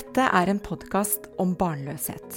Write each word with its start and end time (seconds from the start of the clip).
Dette 0.00 0.22
er 0.32 0.48
en 0.48 0.58
podkast 0.64 1.26
om 1.42 1.50
barnløshet. 1.60 2.36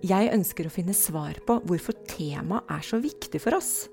Jeg 0.00 0.30
ønsker 0.32 0.64
å 0.64 0.70
finne 0.72 0.94
svar 0.96 1.36
på 1.44 1.58
hvorfor 1.68 1.98
temaet 2.08 2.70
er 2.72 2.86
så 2.86 2.96
viktig 3.02 3.40
for 3.42 3.58
oss. 3.58 3.90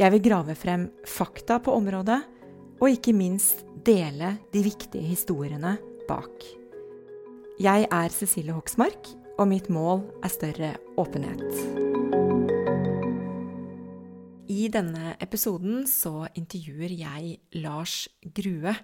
Jeg 0.00 0.10
vil 0.16 0.24
grave 0.24 0.56
frem 0.58 0.88
fakta 1.06 1.60
på 1.62 1.76
området, 1.78 2.16
og 2.82 2.90
ikke 2.90 3.14
minst 3.14 3.62
dele 3.86 4.32
de 4.50 4.64
viktige 4.66 5.06
historiene 5.06 5.76
bak. 6.08 6.42
Jeg 7.62 7.86
er 7.86 8.16
Cecilie 8.16 8.56
Hoksmark, 8.56 9.12
og 9.38 9.46
mitt 9.52 9.70
mål 9.70 10.02
er 10.26 10.34
større 10.34 10.72
åpenhet. 10.98 11.46
I 14.50 14.66
denne 14.74 15.14
episoden 15.22 15.86
så 15.86 16.26
intervjuer 16.34 16.98
jeg 16.98 17.38
Lars 17.62 18.08
Grue. 18.34 18.74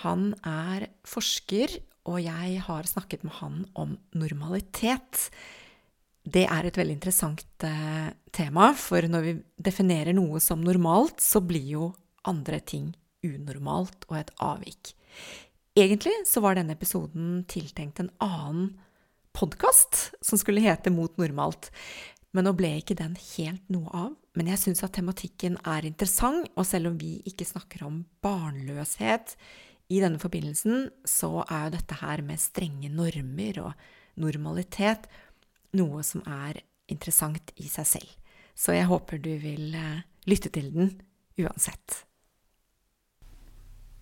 Han 0.00 0.32
er 0.46 0.88
forsker, 1.04 1.76
og 2.08 2.20
jeg 2.22 2.60
har 2.64 2.88
snakket 2.88 3.24
med 3.26 3.36
han 3.40 3.64
om 3.78 3.96
normalitet. 4.16 5.28
Det 6.24 6.46
er 6.46 6.66
et 6.66 6.78
veldig 6.78 6.96
interessant 6.96 7.66
eh, 7.66 8.10
tema, 8.32 8.70
for 8.76 9.04
når 9.08 9.26
vi 9.26 9.34
definerer 9.60 10.16
noe 10.16 10.40
som 10.40 10.62
normalt, 10.64 11.20
så 11.20 11.42
blir 11.44 11.66
jo 11.76 11.90
andre 12.28 12.60
ting 12.60 12.92
unormalt 13.24 14.06
og 14.08 14.20
et 14.20 14.32
avvik. 14.40 14.94
Egentlig 15.76 16.14
så 16.28 16.42
var 16.44 16.56
denne 16.56 16.74
episoden 16.76 17.44
tiltenkt 17.48 18.00
en 18.00 18.12
annen 18.24 18.72
podkast 19.36 20.10
som 20.24 20.40
skulle 20.40 20.64
hete 20.64 20.90
Mot 20.92 21.14
normalt, 21.20 21.70
men 22.34 22.46
nå 22.46 22.54
ble 22.58 22.76
ikke 22.80 22.98
den 22.98 23.16
helt 23.36 23.62
noe 23.72 23.90
av. 23.94 24.10
Men 24.38 24.50
jeg 24.52 24.62
syns 24.62 24.84
at 24.86 24.94
tematikken 24.94 25.56
er 25.66 25.86
interessant, 25.88 26.46
og 26.54 26.66
selv 26.66 26.92
om 26.92 26.98
vi 27.00 27.18
ikke 27.26 27.48
snakker 27.48 27.82
om 27.86 28.04
barnløshet 28.22 29.34
i 29.90 29.98
denne 30.02 30.20
forbindelsen, 30.22 30.88
så 31.04 31.42
er 31.48 31.66
jo 31.66 31.74
dette 31.74 31.98
her 32.00 32.22
med 32.26 32.40
strenge 32.40 32.90
normer 32.94 33.60
og 33.64 34.20
normalitet 34.20 35.08
noe 35.76 36.02
som 36.06 36.22
er 36.26 36.60
interessant 36.90 37.52
i 37.58 37.66
seg 37.70 37.88
selv. 37.88 38.12
Så 38.54 38.74
jeg 38.76 38.88
håper 38.90 39.20
du 39.22 39.32
vil 39.40 39.74
eh, 39.78 40.02
lytte 40.30 40.50
til 40.52 40.68
den 40.74 40.92
uansett. 41.40 42.02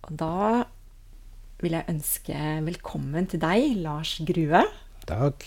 Og 0.07 0.13
da 0.19 0.65
vil 1.59 1.75
jeg 1.75 1.91
ønske 1.91 2.37
velkommen 2.65 3.27
til 3.29 3.41
deg, 3.43 3.81
Lars 3.83 4.17
Grue. 4.25 4.63
Takk. 5.09 5.45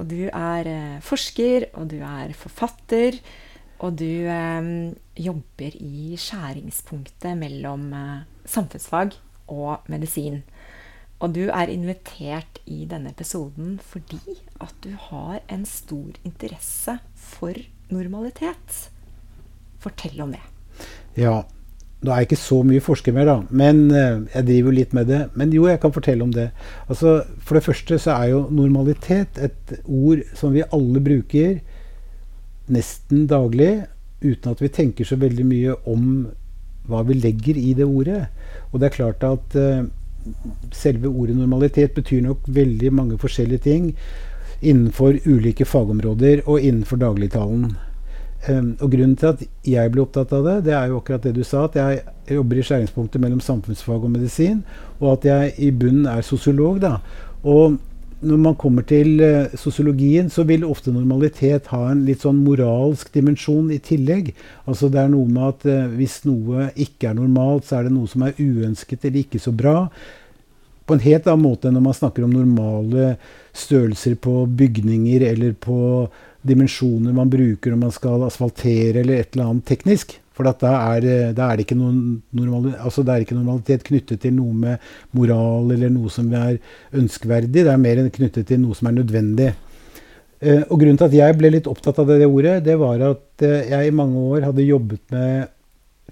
Og 0.00 0.10
du 0.10 0.26
er 0.26 0.70
eh, 0.70 0.98
forsker, 1.04 1.70
og 1.78 1.90
du 1.92 2.00
er 2.02 2.34
forfatter. 2.38 3.18
Og 3.80 3.96
du 3.96 4.26
eh, 4.28 4.70
jobber 5.16 5.78
i 5.78 6.14
skjæringspunktet 6.20 7.38
mellom 7.38 7.90
eh, 7.96 8.22
samfunnsfag 8.50 9.16
og 9.50 9.90
medisin. 9.90 10.40
Og 11.20 11.34
du 11.36 11.42
er 11.52 11.68
invitert 11.68 12.62
i 12.64 12.86
denne 12.88 13.12
episoden 13.12 13.76
fordi 13.84 14.20
at 14.62 14.72
du 14.84 14.94
har 15.10 15.42
en 15.52 15.66
stor 15.68 16.16
interesse 16.24 16.96
for 17.14 17.60
normalitet. 17.92 18.90
Fortell 19.80 20.20
om 20.24 20.32
det. 20.32 20.44
Ja. 21.20 21.42
Nå 22.00 22.12
er 22.14 22.22
jeg 22.22 22.30
ikke 22.30 22.40
så 22.40 22.62
mye 22.64 22.80
forsker 22.80 23.12
mer, 23.12 23.26
da, 23.28 23.34
men 23.52 23.90
eh, 23.92 24.22
jeg 24.32 24.46
driver 24.48 24.70
jo 24.70 24.76
litt 24.78 24.94
med 24.96 25.10
det. 25.12 25.18
Men 25.36 25.50
jo, 25.52 25.66
jeg 25.68 25.82
kan 25.82 25.92
fortelle 25.92 26.24
om 26.24 26.32
det. 26.32 26.46
Altså, 26.88 27.18
For 27.44 27.58
det 27.58 27.66
første 27.66 27.98
så 28.00 28.14
er 28.14 28.30
jo 28.30 28.46
normalitet 28.48 29.36
et 29.36 29.74
ord 29.84 30.22
som 30.32 30.54
vi 30.56 30.64
alle 30.64 31.02
bruker 31.04 31.58
nesten 32.72 33.26
daglig, 33.28 33.82
uten 34.24 34.54
at 34.54 34.62
vi 34.64 34.72
tenker 34.72 35.04
så 35.04 35.18
veldig 35.20 35.44
mye 35.44 35.76
om 35.88 36.06
hva 36.88 37.02
vi 37.04 37.18
legger 37.20 37.58
i 37.60 37.74
det 37.76 37.84
ordet. 37.84 38.22
Og 38.70 38.80
det 38.80 38.88
er 38.88 38.96
klart 38.96 39.24
at 39.26 39.56
uh, 39.58 39.84
selve 40.72 41.08
ordet 41.08 41.36
normalitet 41.36 41.94
betyr 41.96 42.22
nok 42.22 42.44
veldig 42.46 42.92
mange 42.92 43.18
forskjellige 43.18 43.64
ting 43.66 43.94
innenfor 44.60 45.16
ulike 45.26 45.64
fagområder 45.64 46.42
og 46.46 46.60
innenfor 46.60 47.00
dagligtalen. 47.00 47.70
Um, 48.48 48.76
og 48.80 48.90
Grunnen 48.92 49.16
til 49.20 49.34
at 49.34 49.42
jeg 49.68 49.92
ble 49.92 50.04
opptatt 50.04 50.32
av 50.32 50.46
det, 50.46 50.56
det 50.68 50.74
er 50.76 50.88
jo 50.88 51.00
akkurat 51.00 51.24
det 51.24 51.34
du 51.36 51.42
sa. 51.44 51.66
At 51.66 51.76
jeg 51.76 52.02
jobber 52.36 52.60
i 52.60 52.64
skjæringspunktet 52.64 53.20
mellom 53.20 53.40
samfunnsfag 53.44 54.04
og 54.04 54.12
medisin. 54.12 54.62
Og 55.00 55.12
at 55.18 55.28
jeg 55.28 55.54
i 55.58 55.70
bunnen 55.70 56.06
er 56.08 56.24
sosiolog. 56.24 56.80
da. 56.80 56.98
Og 57.42 57.78
når 58.20 58.40
man 58.40 58.56
kommer 58.60 58.84
til 58.84 59.20
uh, 59.22 59.52
sosiologien, 59.56 60.28
så 60.32 60.44
vil 60.48 60.66
ofte 60.68 60.92
normalitet 60.92 61.70
ha 61.72 61.82
en 61.88 62.04
litt 62.04 62.24
sånn 62.24 62.42
moralsk 62.44 63.12
dimensjon 63.14 63.70
i 63.72 63.80
tillegg. 63.80 64.32
Altså 64.68 64.90
det 64.92 65.00
er 65.02 65.12
noe 65.12 65.28
med 65.30 65.46
at 65.46 65.68
uh, 65.70 65.92
hvis 65.96 66.20
noe 66.28 66.68
ikke 66.76 67.10
er 67.10 67.16
normalt, 67.16 67.68
så 67.68 67.78
er 67.78 67.88
det 67.88 67.94
noe 67.96 68.10
som 68.10 68.26
er 68.26 68.36
uønsket 68.36 69.06
eller 69.08 69.22
ikke 69.22 69.40
så 69.40 69.54
bra. 69.56 69.86
På 70.84 70.96
en 70.96 71.04
helt 71.04 71.28
annen 71.30 71.46
måte 71.46 71.70
enn 71.70 71.78
når 71.78 71.86
man 71.86 71.96
snakker 71.96 72.26
om 72.26 72.34
normale 72.34 73.14
størrelser 73.56 74.16
på 74.20 74.42
bygninger 74.58 75.24
eller 75.30 75.54
på 75.56 75.78
dimensjoner 76.46 77.12
man 77.14 77.30
bruker 77.30 77.72
når 77.72 77.80
man 77.84 77.94
skal 77.94 78.24
asfaltere 78.26 79.02
eller 79.02 79.20
et 79.20 79.34
eller 79.34 79.52
annet 79.52 79.68
teknisk. 79.70 80.16
For 80.36 80.46
da 80.46 80.72
er, 80.94 81.32
da 81.36 81.50
er, 81.50 81.60
det 81.60 81.76
normal, 81.76 82.70
altså 82.78 83.02
det 83.02 83.14
er 83.14 83.24
ikke 83.24 83.36
normalitet 83.36 83.82
knyttet 83.88 84.22
til 84.22 84.36
noe 84.36 84.54
med 84.54 84.92
moral 85.16 85.72
eller 85.74 85.90
noe 85.92 86.12
som 86.12 86.30
er 86.32 86.60
ønskverdig. 86.96 87.64
Det 87.66 87.72
er 87.72 87.80
mer 87.82 88.04
knyttet 88.14 88.46
til 88.48 88.62
noe 88.62 88.78
som 88.78 88.88
er 88.88 89.00
nødvendig. 89.00 89.50
Eh, 90.40 90.62
og 90.70 90.78
Grunnen 90.80 90.96
til 90.96 91.10
at 91.10 91.16
jeg 91.18 91.36
ble 91.36 91.50
litt 91.52 91.66
opptatt 91.68 91.98
av 92.00 92.08
det, 92.08 92.22
det 92.22 92.28
ordet, 92.30 92.60
det 92.64 92.78
var 92.80 93.02
at 93.10 93.44
eh, 93.44 93.72
jeg 93.74 93.90
i 93.90 93.96
mange 93.96 94.22
år 94.32 94.46
hadde 94.48 94.64
jobbet 94.64 95.02
med 95.12 95.50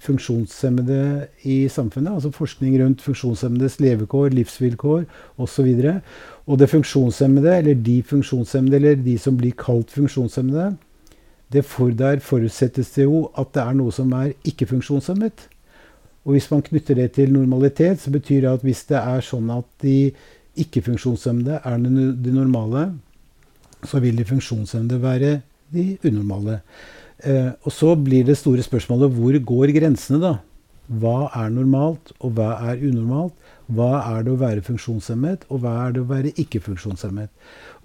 funksjonshemmede 0.03 0.99
i 1.49 1.67
samfunnet. 1.71 2.13
Altså 2.13 2.31
forskning 2.31 2.75
rundt 2.79 3.01
funksjonshemmedes 3.03 3.79
levekår, 3.83 4.29
livsvilkår 4.35 5.07
osv. 5.41 5.71
Og, 5.79 5.97
og 6.45 6.59
det 6.59 6.69
funksjonshemmede, 6.71 7.57
eller 7.57 7.81
de 7.87 7.97
funksjonshemmede, 8.03 8.77
eller 8.77 9.01
de 9.07 9.17
som 9.17 9.37
blir 9.39 9.57
kalt 9.59 9.91
funksjonshemmede, 9.95 10.69
det 10.69 10.88
for, 11.65 11.89
der 11.89 12.21
forutsettes 12.21 12.91
det 12.95 13.07
jo 13.07 13.27
at 13.37 13.53
det 13.55 13.63
er 13.63 13.77
noe 13.77 13.93
som 13.93 14.11
er 14.13 14.35
ikke-funksjonshemmet. 14.47 15.47
Og 16.25 16.35
hvis 16.35 16.49
man 16.51 16.61
knytter 16.61 16.97
det 16.99 17.11
til 17.15 17.31
normalitet, 17.33 18.01
så 18.01 18.11
betyr 18.13 18.43
det 18.43 18.51
at 18.51 18.65
hvis 18.65 18.83
det 18.91 18.99
er 18.99 19.23
sånn 19.25 19.49
at 19.53 19.65
de 19.81 20.11
ikke-funksjonshemmede 20.59 21.61
er 21.65 21.77
de 21.79 22.33
normale, 22.35 22.89
så 23.87 24.01
vil 24.03 24.19
de 24.19 24.27
funksjonshemmede 24.27 25.01
være 25.01 25.31
de 25.73 25.85
unormale. 26.05 26.59
Eh, 27.23 27.51
og 27.63 27.73
så 27.73 27.95
blir 27.95 28.27
det 28.27 28.37
store 28.39 28.63
spørsmålet 28.63 29.15
hvor 29.15 29.39
går 29.51 29.73
grensene, 29.75 30.21
da? 30.21 30.35
Hva 30.89 31.29
er 31.37 31.51
normalt, 31.53 32.13
og 32.17 32.33
hva 32.37 32.55
er 32.71 32.81
unormalt? 32.81 33.35
Hva 33.69 33.99
er 34.15 34.23
det 34.25 34.31
å 34.33 34.39
være 34.41 34.63
funksjonshemmet, 34.65 35.43
og 35.53 35.61
hva 35.61 35.75
er 35.83 35.91
det 35.93 36.01
å 36.01 36.07
være 36.09 36.31
ikke-funksjonshemmet? 36.41 37.29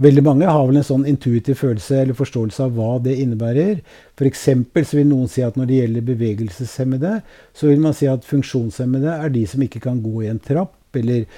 Veldig 0.00 0.22
mange 0.24 0.48
har 0.48 0.62
vel 0.64 0.78
en 0.80 0.86
sånn 0.86 1.04
intuitiv 1.10 1.58
følelse 1.60 1.98
eller 2.00 2.16
forståelse 2.16 2.64
av 2.64 2.72
hva 2.78 2.94
det 3.04 3.18
innebærer. 3.20 3.82
F.eks. 4.16 4.46
så 4.88 4.96
vil 4.96 5.10
noen 5.10 5.28
si 5.28 5.44
at 5.44 5.58
når 5.60 5.68
det 5.68 5.82
gjelder 5.82 6.06
bevegelseshemmede, 6.08 7.12
så 7.52 7.68
vil 7.68 7.84
man 7.84 7.96
si 7.96 8.08
at 8.08 8.24
funksjonshemmede 8.24 9.18
er 9.18 9.34
de 9.36 9.44
som 9.50 9.66
ikke 9.66 9.84
kan 9.84 10.00
gå 10.00 10.24
i 10.24 10.32
en 10.32 10.40
trapp, 10.40 10.78
eller 10.96 11.28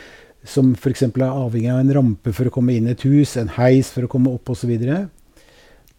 som 0.46 0.70
f.eks. 0.78 1.08
er 1.08 1.26
avhengig 1.26 1.74
av 1.74 1.82
en 1.82 1.92
rampe 1.98 2.36
for 2.36 2.46
å 2.46 2.54
komme 2.54 2.78
inn 2.78 2.86
i 2.86 2.94
et 2.94 3.04
hus, 3.08 3.34
en 3.34 3.50
heis 3.58 3.90
for 3.90 4.06
å 4.06 4.12
komme 4.12 4.30
opp 4.38 4.54
osv. 4.54 4.76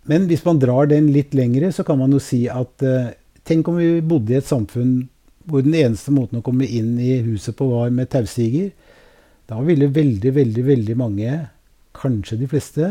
Men 0.07 0.31
hvis 0.31 0.47
man 0.47 0.63
drar 0.63 0.87
den 0.87 1.11
litt 1.11 1.35
lengre, 1.35 1.73
så 1.75 1.83
kan 1.83 1.99
man 1.99 2.15
jo 2.15 2.23
si 2.23 2.45
at 2.47 2.87
uh, 2.87 3.11
tenk 3.43 3.67
om 3.67 3.75
vi 3.81 3.97
bodde 3.99 4.31
i 4.31 4.39
et 4.39 4.47
samfunn 4.47 5.09
hvor 5.47 5.63
den 5.63 5.75
eneste 5.79 6.11
måten 6.11 6.41
å 6.41 6.45
komme 6.45 6.67
inn 6.67 6.97
i 6.99 7.21
huset 7.25 7.55
på 7.57 7.69
var 7.71 7.91
med 7.95 8.11
taustiger. 8.11 8.71
Da 9.47 9.59
ville 9.63 9.87
veldig, 9.87 10.33
veldig, 10.35 10.63
veldig 10.67 10.95
mange, 10.99 11.35
kanskje 11.97 12.39
de 12.41 12.49
fleste, 12.51 12.89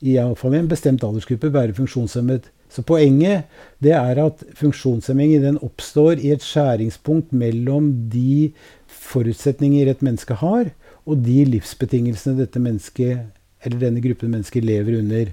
iallfall 0.00 0.56
i 0.56 0.62
en 0.62 0.70
bestemt 0.70 1.04
aldersgruppe, 1.06 1.52
være 1.54 1.76
funksjonshemmet. 1.76 2.48
Så 2.70 2.82
poenget 2.86 3.50
det 3.82 3.94
er 3.96 4.18
at 4.22 4.42
funksjonshemming 4.58 5.36
den 5.42 5.58
oppstår 5.62 6.20
i 6.22 6.32
et 6.34 6.44
skjæringspunkt 6.44 7.32
mellom 7.34 7.90
de 8.12 8.52
forutsetninger 8.90 9.90
et 9.90 10.04
menneske 10.06 10.36
har, 10.42 10.70
og 11.06 11.24
de 11.26 11.42
livsbetingelsene 11.48 12.38
dette 12.38 12.62
mennesket, 12.62 13.26
eller 13.64 13.82
denne 13.82 14.02
gruppen 14.04 14.30
mennesker 14.32 14.64
lever 14.64 15.00
under. 15.00 15.32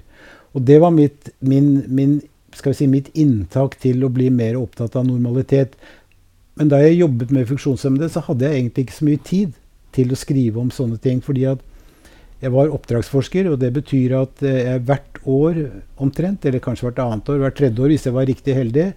Og 0.56 0.64
det 0.66 0.80
var 0.82 0.92
mitt, 0.94 1.30
min, 1.40 1.84
min, 1.86 2.18
si, 2.58 2.88
mitt 2.90 3.10
inntak 3.14 3.78
til 3.82 4.02
å 4.04 4.12
bli 4.12 4.28
mer 4.34 4.58
opptatt 4.58 4.96
av 4.98 5.06
normalitet. 5.06 5.76
Men 6.58 6.70
da 6.72 6.80
jeg 6.82 6.98
jobbet 6.98 7.32
med 7.34 7.48
funksjonshemmede, 7.48 8.10
så 8.10 8.24
hadde 8.26 8.48
jeg 8.48 8.58
egentlig 8.58 8.86
ikke 8.86 8.98
så 8.98 9.08
mye 9.08 9.24
tid 9.24 9.58
til 9.94 10.12
å 10.12 10.18
skrive 10.18 10.60
om 10.60 10.72
sånne 10.74 10.98
ting. 11.02 11.22
fordi 11.22 11.46
at 11.46 11.62
jeg 12.38 12.52
var 12.54 12.70
oppdragsforsker, 12.70 13.48
og 13.50 13.58
det 13.58 13.72
betyr 13.74 14.14
at 14.14 14.42
jeg 14.46 14.82
hvert 14.86 15.18
år 15.26 15.56
omtrent, 15.98 16.44
eller 16.46 16.62
kanskje 16.62 16.86
hvert 16.86 17.00
annet 17.02 17.30
år, 17.32 17.40
hvert 17.42 17.56
tredje 17.58 17.82
år 17.82 17.90
hvis 17.90 18.06
jeg 18.06 18.14
var 18.14 18.28
riktig 18.30 18.54
heldig, 18.54 18.92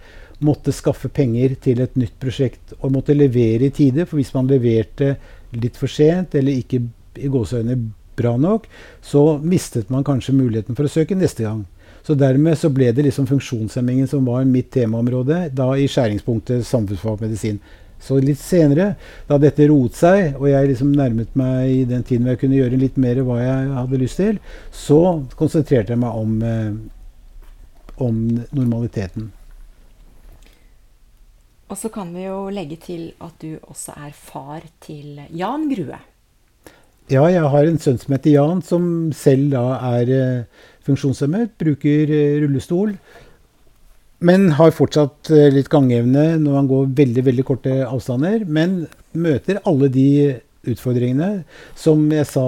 måtte 0.45 0.73
skaffe 0.73 1.09
penger 1.09 1.55
til 1.61 1.81
et 1.81 1.95
nytt 1.97 2.17
prosjekt. 2.21 2.75
Og 2.81 2.93
måtte 2.93 3.17
levere 3.17 3.69
i 3.69 3.73
tide, 3.73 4.05
for 4.05 4.21
hvis 4.21 4.33
man 4.35 4.49
leverte 4.49 5.15
litt 5.57 5.77
for 5.77 5.89
sent, 5.89 6.37
eller 6.37 6.61
ikke 6.61 6.83
i 7.17 7.31
gåseøyne 7.33 7.77
bra 8.17 8.35
nok, 8.37 8.67
så 9.01 9.39
mistet 9.41 9.89
man 9.89 10.05
kanskje 10.05 10.37
muligheten 10.37 10.77
for 10.77 10.85
å 10.85 10.93
søke 10.93 11.17
neste 11.17 11.45
gang. 11.47 11.65
Så 12.01 12.15
dermed 12.17 12.57
så 12.57 12.71
ble 12.73 12.89
det 12.95 13.05
liksom 13.05 13.27
funksjonshemmingen 13.29 14.07
som 14.09 14.25
var 14.25 14.47
mitt 14.49 14.71
temaområde 14.73 15.43
da 15.53 15.69
i 15.77 15.87
skjæringspunktet 15.89 16.65
samfunnsfag 16.67 17.21
medisin. 17.21 17.59
Så 18.01 18.17
litt 18.17 18.39
senere, 18.41 18.95
da 19.29 19.37
dette 19.37 19.67
roet 19.69 19.93
seg, 19.93 20.39
og 20.39 20.47
jeg 20.49 20.71
liksom 20.71 20.95
nærmet 20.97 21.35
meg 21.37 21.69
i 21.69 21.83
den 21.85 22.01
tiden 22.01 22.25
hvor 22.25 22.33
jeg 22.33 22.41
kunne 22.41 22.57
gjøre 22.57 22.79
litt 22.81 22.97
mer 23.01 23.21
hva 23.27 23.37
jeg 23.37 23.67
hadde 23.75 23.99
lyst 24.01 24.17
til, 24.17 24.39
så 24.73 25.01
konsentrerte 25.37 25.93
jeg 25.93 26.01
meg 26.01 26.17
om, 26.17 26.33
eh, 26.41 28.01
om 28.01 28.17
normaliteten. 28.57 29.29
Og 31.71 31.77
så 31.77 31.91
kan 31.93 32.09
vi 32.11 32.25
jo 32.25 32.49
legge 32.51 32.75
til 32.83 33.11
at 33.23 33.37
du 33.39 33.53
også 33.61 33.93
er 33.95 34.15
far 34.17 34.65
til 34.83 35.21
Jan 35.29 35.69
Grue. 35.69 36.01
Ja, 37.11 37.25
jeg 37.31 37.47
har 37.53 37.67
en 37.67 37.79
sønn 37.79 37.99
som 37.99 38.13
heter 38.15 38.33
Jan, 38.33 38.59
som 38.65 38.83
selv 39.15 39.53
da 39.53 39.63
er 39.93 40.11
eh, 40.15 40.65
funksjonshemmet, 40.87 41.55
bruker 41.61 42.11
eh, 42.11 42.37
rullestol. 42.43 42.95
Men 44.21 44.51
har 44.59 44.75
fortsatt 44.77 45.31
eh, 45.33 45.49
litt 45.53 45.71
gangevne 45.73 46.35
når 46.41 46.59
han 46.59 46.69
går 46.69 46.93
veldig 46.99 47.25
veldig 47.29 47.47
korte 47.47 47.81
avstander. 47.87 48.45
Men 48.45 48.85
møter 49.17 49.61
alle 49.65 49.89
de 49.93 50.07
utfordringene 50.69 51.43
som 51.79 52.03
jeg 52.13 52.29
sa 52.29 52.47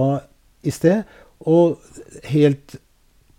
i 0.64 0.74
sted. 0.74 1.04
Og 1.50 1.80
helt 2.30 2.78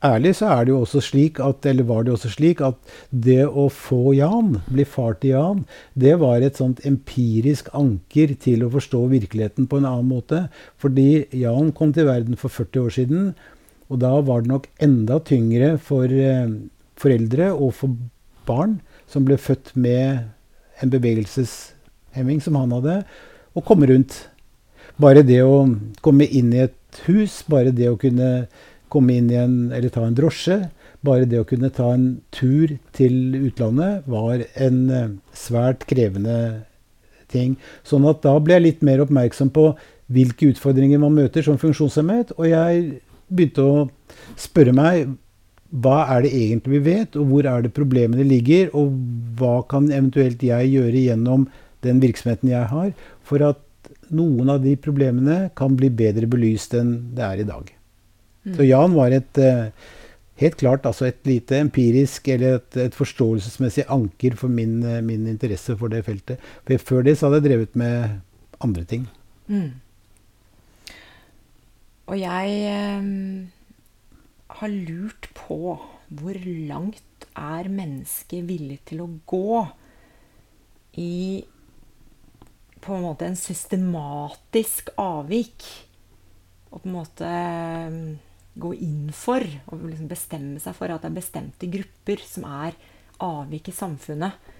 ærlig 0.05 0.35
så 0.37 0.50
er 0.52 0.67
det 0.67 0.75
jo 0.75 0.82
også 0.82 1.00
slik 1.05 1.40
at, 1.40 1.64
eller 1.70 1.87
var 1.88 2.05
det 2.05 2.12
også 2.14 2.31
slik 2.35 2.61
at 2.64 2.76
det 3.08 3.47
å 3.47 3.69
få 3.73 4.12
Jan, 4.19 4.58
bli 4.69 4.85
far 4.88 5.17
til 5.20 5.35
Jan, 5.35 5.62
det 5.97 6.19
var 6.20 6.44
et 6.44 6.61
sånt 6.61 6.82
empirisk 6.88 7.70
anker 7.76 8.35
til 8.40 8.67
å 8.67 8.73
forstå 8.75 9.00
virkeligheten 9.14 9.69
på 9.70 9.81
en 9.81 9.88
annen 9.88 10.11
måte. 10.11 10.47
Fordi 10.82 11.25
Jan 11.40 11.73
kom 11.76 11.94
til 11.97 12.11
verden 12.11 12.40
for 12.40 12.52
40 12.52 12.85
år 12.85 12.97
siden, 12.99 13.32
og 13.93 14.01
da 14.03 14.13
var 14.25 14.43
det 14.43 14.53
nok 14.53 14.69
enda 14.83 15.19
tyngre 15.25 15.75
for 15.83 16.09
eh, 16.09 16.51
foreldre 17.01 17.51
og 17.53 17.75
for 17.77 17.97
barn 18.49 18.79
som 19.11 19.27
ble 19.27 19.37
født 19.41 19.75
med 19.77 20.25
en 20.83 20.93
bevegelseshemming 20.93 22.41
som 22.43 22.57
han 22.59 22.73
hadde, 22.75 23.03
å 23.55 23.63
komme 23.65 23.89
rundt. 23.91 24.25
Bare 25.01 25.25
det 25.27 25.41
å 25.45 25.65
komme 26.05 26.27
inn 26.27 26.53
i 26.55 26.65
et 26.65 27.03
hus, 27.09 27.43
bare 27.51 27.75
det 27.75 27.91
å 27.91 27.99
kunne 28.01 28.47
komme 28.93 29.17
inn 29.19 29.31
i 29.33 29.39
en, 29.39 29.57
eller 29.75 29.93
ta 29.93 30.05
en 30.07 30.17
drosje, 30.17 30.59
bare 31.05 31.29
det 31.29 31.41
å 31.43 31.49
kunne 31.49 31.73
ta 31.75 31.91
en 31.95 32.07
tur 32.35 32.77
til 32.97 33.37
utlandet, 33.45 34.07
var 34.11 34.47
en 34.55 34.79
eh, 34.91 35.11
svært 35.37 35.85
krevende 35.91 36.39
ting. 37.33 37.59
Sånn 37.87 38.07
at 38.09 38.23
da 38.25 38.37
ble 38.41 38.59
jeg 38.59 38.67
litt 38.69 38.87
mer 38.87 39.03
oppmerksom 39.05 39.51
på 39.55 39.73
hvilke 40.15 40.53
utfordringer 40.53 41.01
man 41.03 41.17
møter 41.17 41.45
som 41.45 41.59
funksjonshemmet. 41.61 42.35
Og 42.39 42.49
jeg 42.51 43.01
begynte 43.35 43.67
å 43.67 43.85
spørre 44.41 44.75
meg 44.77 45.13
hva 45.85 46.05
er 46.15 46.23
det 46.23 46.33
egentlig 46.39 46.77
vi 46.77 46.83
vet, 46.93 47.17
og 47.19 47.31
hvor 47.33 47.47
er 47.51 47.65
det 47.65 47.75
problemene 47.75 48.27
ligger, 48.27 48.71
og 48.79 48.95
hva 49.39 49.57
kan 49.71 49.89
eventuelt 49.91 50.43
jeg 50.47 50.71
gjøre 50.71 51.03
gjennom 51.09 51.49
den 51.85 52.01
virksomheten 52.03 52.53
jeg 52.53 52.71
har, 52.71 52.93
for 53.27 53.43
at 53.43 53.61
noen 54.15 54.53
av 54.53 54.63
de 54.63 54.77
problemene 54.81 55.49
kan 55.59 55.75
bli 55.79 55.91
bedre 55.91 56.29
belyst 56.31 56.77
enn 56.79 56.95
det 57.17 57.25
er 57.27 57.43
i 57.43 57.49
dag. 57.49 57.69
Mm. 58.45 58.55
Så 58.57 58.67
Jan 58.69 58.95
var 58.95 59.15
et 59.17 59.41
eh, 59.41 59.71
helt 60.43 60.59
klart 60.61 60.87
altså 60.89 61.09
et 61.09 61.21
lite 61.29 61.59
empirisk 61.63 62.29
eller 62.35 62.59
et, 62.59 62.81
et 62.87 62.97
forståelsesmessig 62.97 63.87
anker 63.93 64.37
for 64.39 64.53
min, 64.53 64.79
eh, 64.87 65.03
min, 65.05 65.27
interesse 65.31 65.77
for 65.81 65.93
det 65.93 66.05
feltet. 66.07 66.43
For 66.69 66.91
før 66.93 67.07
det 67.07 67.17
så 67.19 67.29
hadde 67.29 67.43
jeg 67.43 67.49
drevet 67.49 67.81
med 67.81 68.21
andre 68.65 68.85
ting. 68.89 69.09
Mm. 69.49 69.73
Og 72.05 72.19
jeg 72.21 72.99
um 73.01 73.53
har 74.61 74.71
lurt 74.71 75.31
på 75.37 75.77
hvor 76.15 76.39
langt 76.69 77.27
er 77.35 77.71
mennesket 77.73 78.45
villig 78.47 78.79
til 78.91 79.03
å 79.03 79.11
gå 79.27 79.65
i 81.01 81.43
på 82.85 82.93
en 82.95 83.06
måte 83.06 83.27
en 83.27 83.39
systematisk 83.39 84.93
avvik. 85.01 85.65
Og 86.71 86.83
på 86.83 86.91
en 86.91 86.97
måte 86.99 87.31
um, 87.89 87.99
gå 88.61 88.75
inn 88.85 89.09
for 89.17 89.43
og 89.73 89.87
liksom 89.89 90.11
bestemme 90.11 90.61
seg 90.62 90.77
for 90.77 90.93
at 90.93 91.03
det 91.03 91.11
er 91.11 91.17
bestemte 91.17 91.71
grupper 91.73 92.23
som 92.29 92.45
er 92.50 92.77
avvik 93.25 93.73
i 93.73 93.75
samfunnet. 93.75 94.53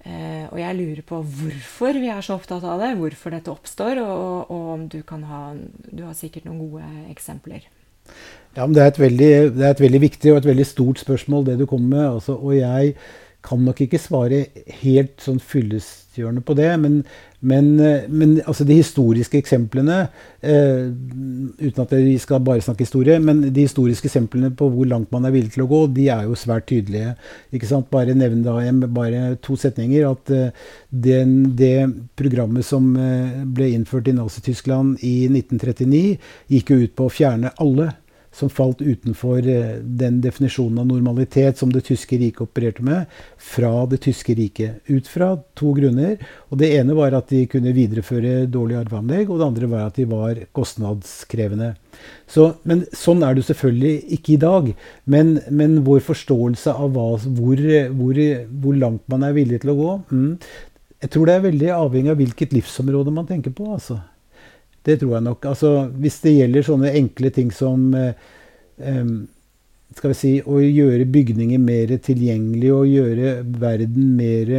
Eh, 0.00 0.46
og 0.48 0.56
jeg 0.56 0.76
lurer 0.78 1.02
på 1.04 1.18
hvorfor 1.20 1.98
vi 2.00 2.08
er 2.08 2.24
så 2.24 2.38
opptatt 2.38 2.64
av 2.64 2.80
det, 2.80 2.94
hvorfor 2.96 3.34
dette 3.34 3.52
oppstår, 3.52 4.00
og, 4.00 4.52
og 4.52 4.70
om 4.74 4.86
du 4.88 5.02
kan 5.06 5.26
ha 5.28 5.42
Du 5.90 6.06
har 6.06 6.16
sikkert 6.16 6.46
noen 6.48 6.62
gode 6.62 6.86
eksempler. 7.12 7.66
Ja, 8.56 8.64
men 8.64 8.74
det 8.74 8.82
er, 8.82 8.94
veldig, 8.98 9.32
det 9.54 9.66
er, 9.66 9.74
et 9.74 9.82
veldig, 9.84 10.00
viktig 10.02 10.32
og 10.32 10.40
et 10.40 10.48
veldig 10.48 10.66
stort 10.66 11.02
spørsmål, 11.02 11.44
det 11.46 11.58
du 11.60 11.66
kommer 11.70 11.96
med. 11.96 12.06
Altså, 12.16 12.34
og 12.34 12.56
jeg 12.56 12.94
kan 13.44 13.62
nok 13.64 13.80
ikke 13.84 13.98
svare 14.00 14.44
helt 14.82 15.22
sånn 15.24 15.40
fyllestgjørende 15.40 16.42
på 16.44 16.54
det. 16.58 16.68
Men, 16.82 16.98
men, 17.40 17.70
men 18.12 18.34
altså 18.44 18.66
de 18.68 18.76
historiske 18.76 19.38
eksemplene 19.40 20.02
eh, 20.44 20.90
Uten 21.60 21.80
at 21.84 21.94
vi 21.96 22.18
skal 22.20 22.42
bare 22.44 22.60
snakke 22.64 22.84
historie, 22.84 23.16
men 23.22 23.46
de 23.46 23.64
historiske 23.64 24.10
eksemplene 24.10 24.50
på 24.56 24.68
hvor 24.74 24.88
langt 24.90 25.08
man 25.14 25.24
er 25.24 25.32
villig 25.34 25.54
til 25.54 25.64
å 25.64 25.70
gå, 25.70 25.80
de 25.96 26.10
er 26.12 26.26
jo 26.28 26.36
svært 26.38 26.68
tydelige. 26.68 27.14
Ikke 27.56 27.70
sant? 27.70 27.88
Bare 27.92 28.16
nevn 28.16 28.44
da 28.44 28.58
bare 28.92 29.36
to 29.44 29.56
setninger. 29.60 30.10
At 30.10 30.34
eh, 30.36 30.68
den, 30.90 31.56
det 31.56 31.88
programmet 32.20 32.66
som 32.66 32.92
eh, 32.96 33.40
ble 33.44 33.72
innført 33.74 34.10
i 34.10 34.16
Nazi-Tyskland 34.16 35.00
i 35.06 35.16
1939, 35.30 36.04
gikk 36.52 36.74
jo 36.74 36.82
ut 36.84 36.96
på 36.98 37.08
å 37.08 37.14
fjerne 37.14 37.54
alle 37.62 37.90
som 38.32 38.50
falt 38.50 38.80
utenfor 38.80 39.46
eh, 39.48 39.78
den 39.82 40.20
definisjonen 40.22 40.78
av 40.78 40.86
normalitet 40.86 41.58
som 41.58 41.72
det 41.72 41.82
tyske 41.88 42.18
riket 42.20 42.44
opererte 42.44 42.84
med, 42.86 43.10
fra 43.36 43.72
det 43.90 44.00
tyske 44.06 44.34
riket. 44.38 44.80
Ut 44.86 45.08
fra 45.10 45.32
to 45.58 45.72
grunner. 45.76 46.16
Og 46.50 46.60
Det 46.62 46.70
ene 46.78 46.94
var 46.94 47.16
at 47.16 47.30
de 47.32 47.42
kunne 47.50 47.74
videreføre 47.74 48.46
dårlig 48.46 48.78
arveanlegg, 48.84 49.30
og 49.30 49.40
det 49.40 49.48
andre 49.48 49.70
var 49.72 49.88
at 49.88 49.98
de 49.98 50.06
var 50.10 50.42
kostnadskrevende. 50.56 51.74
Så, 52.30 52.52
men 52.62 52.84
sånn 52.96 53.24
er 53.26 53.34
det 53.34 53.44
selvfølgelig 53.48 54.14
ikke 54.16 54.34
i 54.36 54.40
dag. 54.40 54.70
Men, 55.10 55.34
men 55.50 55.80
vår 55.86 56.04
forståelse 56.06 56.76
av 56.76 56.94
hva, 56.94 57.08
hvor, 57.18 57.64
hvor, 57.98 58.22
hvor, 58.62 58.78
langt 58.78 59.02
man 59.10 59.26
er 59.26 59.34
villig 59.36 59.60
til 59.60 59.72
å 59.72 59.78
gå 59.78 59.90
mm, 60.08 60.30
Jeg 61.02 61.10
tror 61.12 61.26
det 61.26 61.34
er 61.34 61.44
veldig 61.48 61.70
avhengig 61.74 62.12
av 62.12 62.20
hvilket 62.22 62.54
livsområde 62.54 63.12
man 63.14 63.26
tenker 63.28 63.52
på. 63.56 63.72
altså. 63.74 63.98
Det 64.86 64.96
tror 65.00 65.16
jeg 65.16 65.26
nok. 65.26 65.44
Altså, 65.50 65.72
hvis 66.00 66.20
det 66.24 66.36
gjelder 66.38 66.66
sånne 66.66 66.94
enkle 67.00 67.30
ting 67.34 67.50
som 67.52 67.90
eh, 67.96 68.14
skal 69.96 70.12
vi 70.12 70.16
si, 70.16 70.32
å 70.40 70.60
gjøre 70.62 71.08
bygninger 71.10 71.60
mer 71.60 71.92
tilgjengelige 72.00 72.78
og 72.78 72.88
gjøre 72.88 73.34
verden 73.60 74.14
mer 74.16 74.54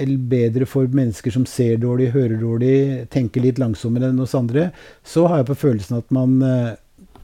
eller 0.00 0.18
bedre 0.18 0.66
for 0.66 0.90
mennesker 0.90 1.30
som 1.30 1.46
ser 1.46 1.78
dårlig, 1.82 2.10
hører 2.14 2.40
dårlig, 2.40 2.76
tenker 3.12 3.44
litt 3.44 3.60
langsommere 3.62 4.10
enn 4.10 4.22
oss 4.22 4.34
andre, 4.34 4.70
så 5.06 5.26
har 5.30 5.42
jeg 5.42 5.50
på 5.52 5.60
følelsen 5.60 6.00
at 6.00 6.10
man 6.14 6.40
eh, 6.42 6.72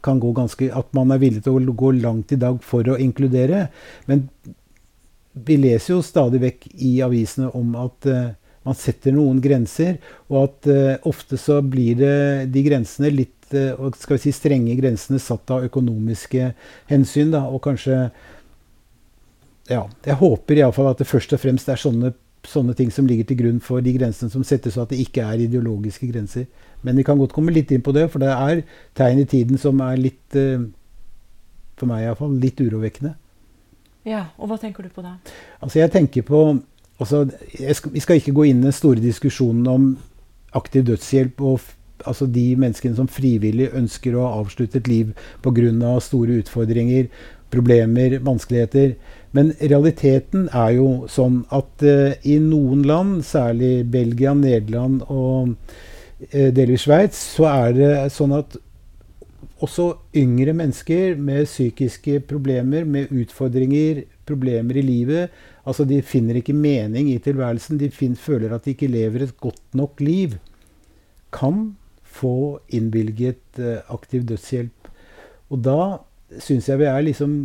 kan 0.03 0.21
gå 0.23 0.33
ganske, 0.37 0.69
at 0.71 0.95
man 0.97 1.15
er 1.15 1.23
villig 1.23 1.43
til 1.45 1.59
å 1.59 1.77
gå 1.79 1.93
langt 1.99 2.35
i 2.35 2.41
dag 2.41 2.61
for 2.67 2.87
å 2.91 2.99
inkludere. 3.03 3.67
Men 4.11 4.27
vi 5.33 5.59
leser 5.59 5.97
jo 5.97 6.05
stadig 6.05 6.43
vekk 6.43 6.69
i 6.75 6.97
avisene 7.05 7.51
om 7.57 7.77
at 7.79 8.09
uh, 8.11 8.33
man 8.66 8.78
setter 8.78 9.14
noen 9.14 9.40
grenser, 9.42 9.99
og 10.31 10.45
at 10.45 10.69
uh, 10.71 11.09
ofte 11.09 11.38
så 11.40 11.61
blir 11.66 11.99
det 11.99 12.16
de 12.54 12.64
grensene 12.66 13.11
litt 13.12 13.54
uh, 13.57 13.88
skal 13.99 14.16
vi 14.16 14.25
si 14.26 14.35
strenge 14.37 14.76
grensene 14.78 15.21
satt 15.23 15.50
av 15.54 15.66
økonomiske 15.66 16.52
hensyn. 16.92 17.33
Da, 17.35 17.47
og 17.49 17.62
kanskje 17.66 18.04
Ja, 19.71 19.87
jeg 20.04 20.19
håper 20.19 20.59
iallfall 20.59 20.90
at 20.90 21.00
det 21.00 21.09
først 21.11 21.33
og 21.35 21.40
fremst 21.42 21.69
er 21.71 21.78
sånne, 21.78 22.12
sånne 22.47 22.75
ting 22.78 22.90
som 22.90 23.07
ligger 23.07 23.28
til 23.28 23.38
grunn 23.38 23.61
for 23.62 23.83
de 23.83 23.95
grensene 23.95 24.31
som 24.31 24.45
settes, 24.47 24.76
og 24.76 24.87
at 24.87 24.95
det 24.95 25.02
ikke 25.04 25.23
er 25.23 25.45
ideologiske 25.47 26.11
grenser. 26.11 26.49
Men 26.83 26.99
vi 26.99 27.07
kan 27.07 27.19
godt 27.19 27.35
komme 27.35 27.54
litt 27.54 27.71
inn 27.71 27.83
på 27.83 27.95
det, 27.95 28.09
for 28.11 28.23
det 28.23 28.31
er 28.35 28.64
tegn 28.99 29.23
i 29.23 29.28
tiden 29.31 29.59
som 29.59 29.81
er 29.83 29.99
litt 30.00 30.38
uh, 30.38 30.62
For 31.78 31.90
meg 31.90 32.04
iallfall 32.04 32.37
litt 32.38 32.61
urovekkende. 32.62 33.16
Ja, 34.07 34.26
og 34.38 34.50
hva 34.50 34.59
tenker 34.59 34.83
du 34.83 34.90
på 34.90 35.02
da? 35.02 35.16
Altså 35.62 35.78
jeg 35.78 35.90
tenker 35.95 36.25
på 36.26 36.42
Altså, 37.03 37.27
skal, 37.75 37.93
vi 37.93 38.03
skal 38.05 38.21
ikke 38.21 38.35
gå 38.37 38.49
inn 38.49 38.63
i 38.63 38.69
den 38.69 38.77
store 38.77 39.03
diskusjonen 39.03 39.69
om 39.71 39.87
aktiv 40.57 40.85
dødshjelp 40.87 41.41
og 41.43 41.61
altså 42.07 42.27
de 42.27 42.53
menneskene 42.59 42.99
som 42.99 43.11
frivillig 43.11 43.71
ønsker 43.79 44.17
å 44.19 44.27
avslutte 44.41 44.81
et 44.81 44.91
liv 44.91 45.13
pga. 45.43 45.99
store 46.01 46.41
utfordringer, 46.43 47.09
problemer, 47.51 48.19
vanskeligheter. 48.25 48.95
Men 49.33 49.53
realiteten 49.61 50.49
er 50.53 50.77
jo 50.79 51.07
sånn 51.09 51.43
at 51.51 51.85
uh, 51.85 52.13
i 52.25 52.39
noen 52.39 52.85
land, 52.89 53.23
særlig 53.25 53.85
Belgia, 53.91 54.35
Nederland 54.35 55.03
og 55.09 55.55
uh, 55.55 56.51
delvis 56.53 56.87
Sveits, 56.87 57.21
så 57.37 57.49
er 57.53 57.77
det 57.77 57.93
sånn 58.13 58.35
at 58.37 58.57
også 59.63 59.93
yngre 60.19 60.55
mennesker 60.59 61.15
med 61.17 61.47
psykiske 61.47 62.25
problemer, 62.27 62.85
med 62.85 63.13
utfordringer, 63.15 64.03
problemer 64.29 64.79
i 64.79 64.85
livet, 64.87 65.31
Altså, 65.62 65.85
de 65.87 66.00
finner 66.02 66.41
ikke 66.41 66.57
mening 66.57 67.12
i 67.12 67.21
tilværelsen. 67.23 67.79
De 67.79 67.91
finner, 67.95 68.19
føler 68.19 68.55
at 68.55 68.64
de 68.67 68.75
ikke 68.75 68.91
lever 68.91 69.26
et 69.26 69.37
godt 69.41 69.62
nok 69.79 70.00
liv. 70.02 70.35
Kan 71.33 71.76
få 72.02 72.61
innvilget 72.75 73.61
uh, 73.62 73.79
aktiv 73.95 74.26
dødshjelp. 74.29 74.91
Og 75.55 75.62
da 75.62 75.83
syns 76.43 76.69
jeg 76.69 76.81
vi 76.81 76.88
er 76.91 77.05
liksom 77.07 77.37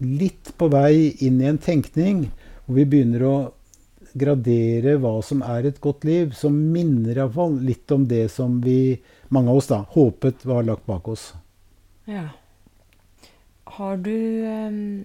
litt 0.00 0.52
på 0.58 0.68
vei 0.72 1.12
inn 1.24 1.40
i 1.40 1.48
en 1.50 1.60
tenkning 1.60 2.26
hvor 2.64 2.76
vi 2.78 2.86
begynner 2.88 3.24
å 3.26 3.36
gradere 4.16 4.96
hva 5.00 5.18
som 5.24 5.42
er 5.44 5.68
et 5.68 5.80
godt 5.82 6.06
liv, 6.08 6.32
som 6.32 6.54
minner 6.72 7.18
iallfall 7.18 7.58
litt 7.60 7.92
om 7.92 8.06
det 8.08 8.26
som 8.32 8.56
vi, 8.64 8.96
mange 9.28 9.52
av 9.52 9.60
oss, 9.60 9.68
da, 9.68 9.82
håpet 9.92 10.46
var 10.48 10.64
lagt 10.64 10.86
bak 10.88 11.08
oss. 11.12 11.28
Ja. 12.08 12.30
Har 13.76 14.00
du 14.00 14.16
um, 14.16 15.04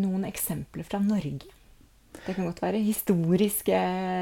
noen 0.00 0.24
eksempler 0.28 0.86
fra 0.86 1.02
Norge? 1.02 1.50
Det 2.12 2.34
kan 2.36 2.46
godt 2.46 2.60
være 2.62 2.80
historiske 2.84 3.78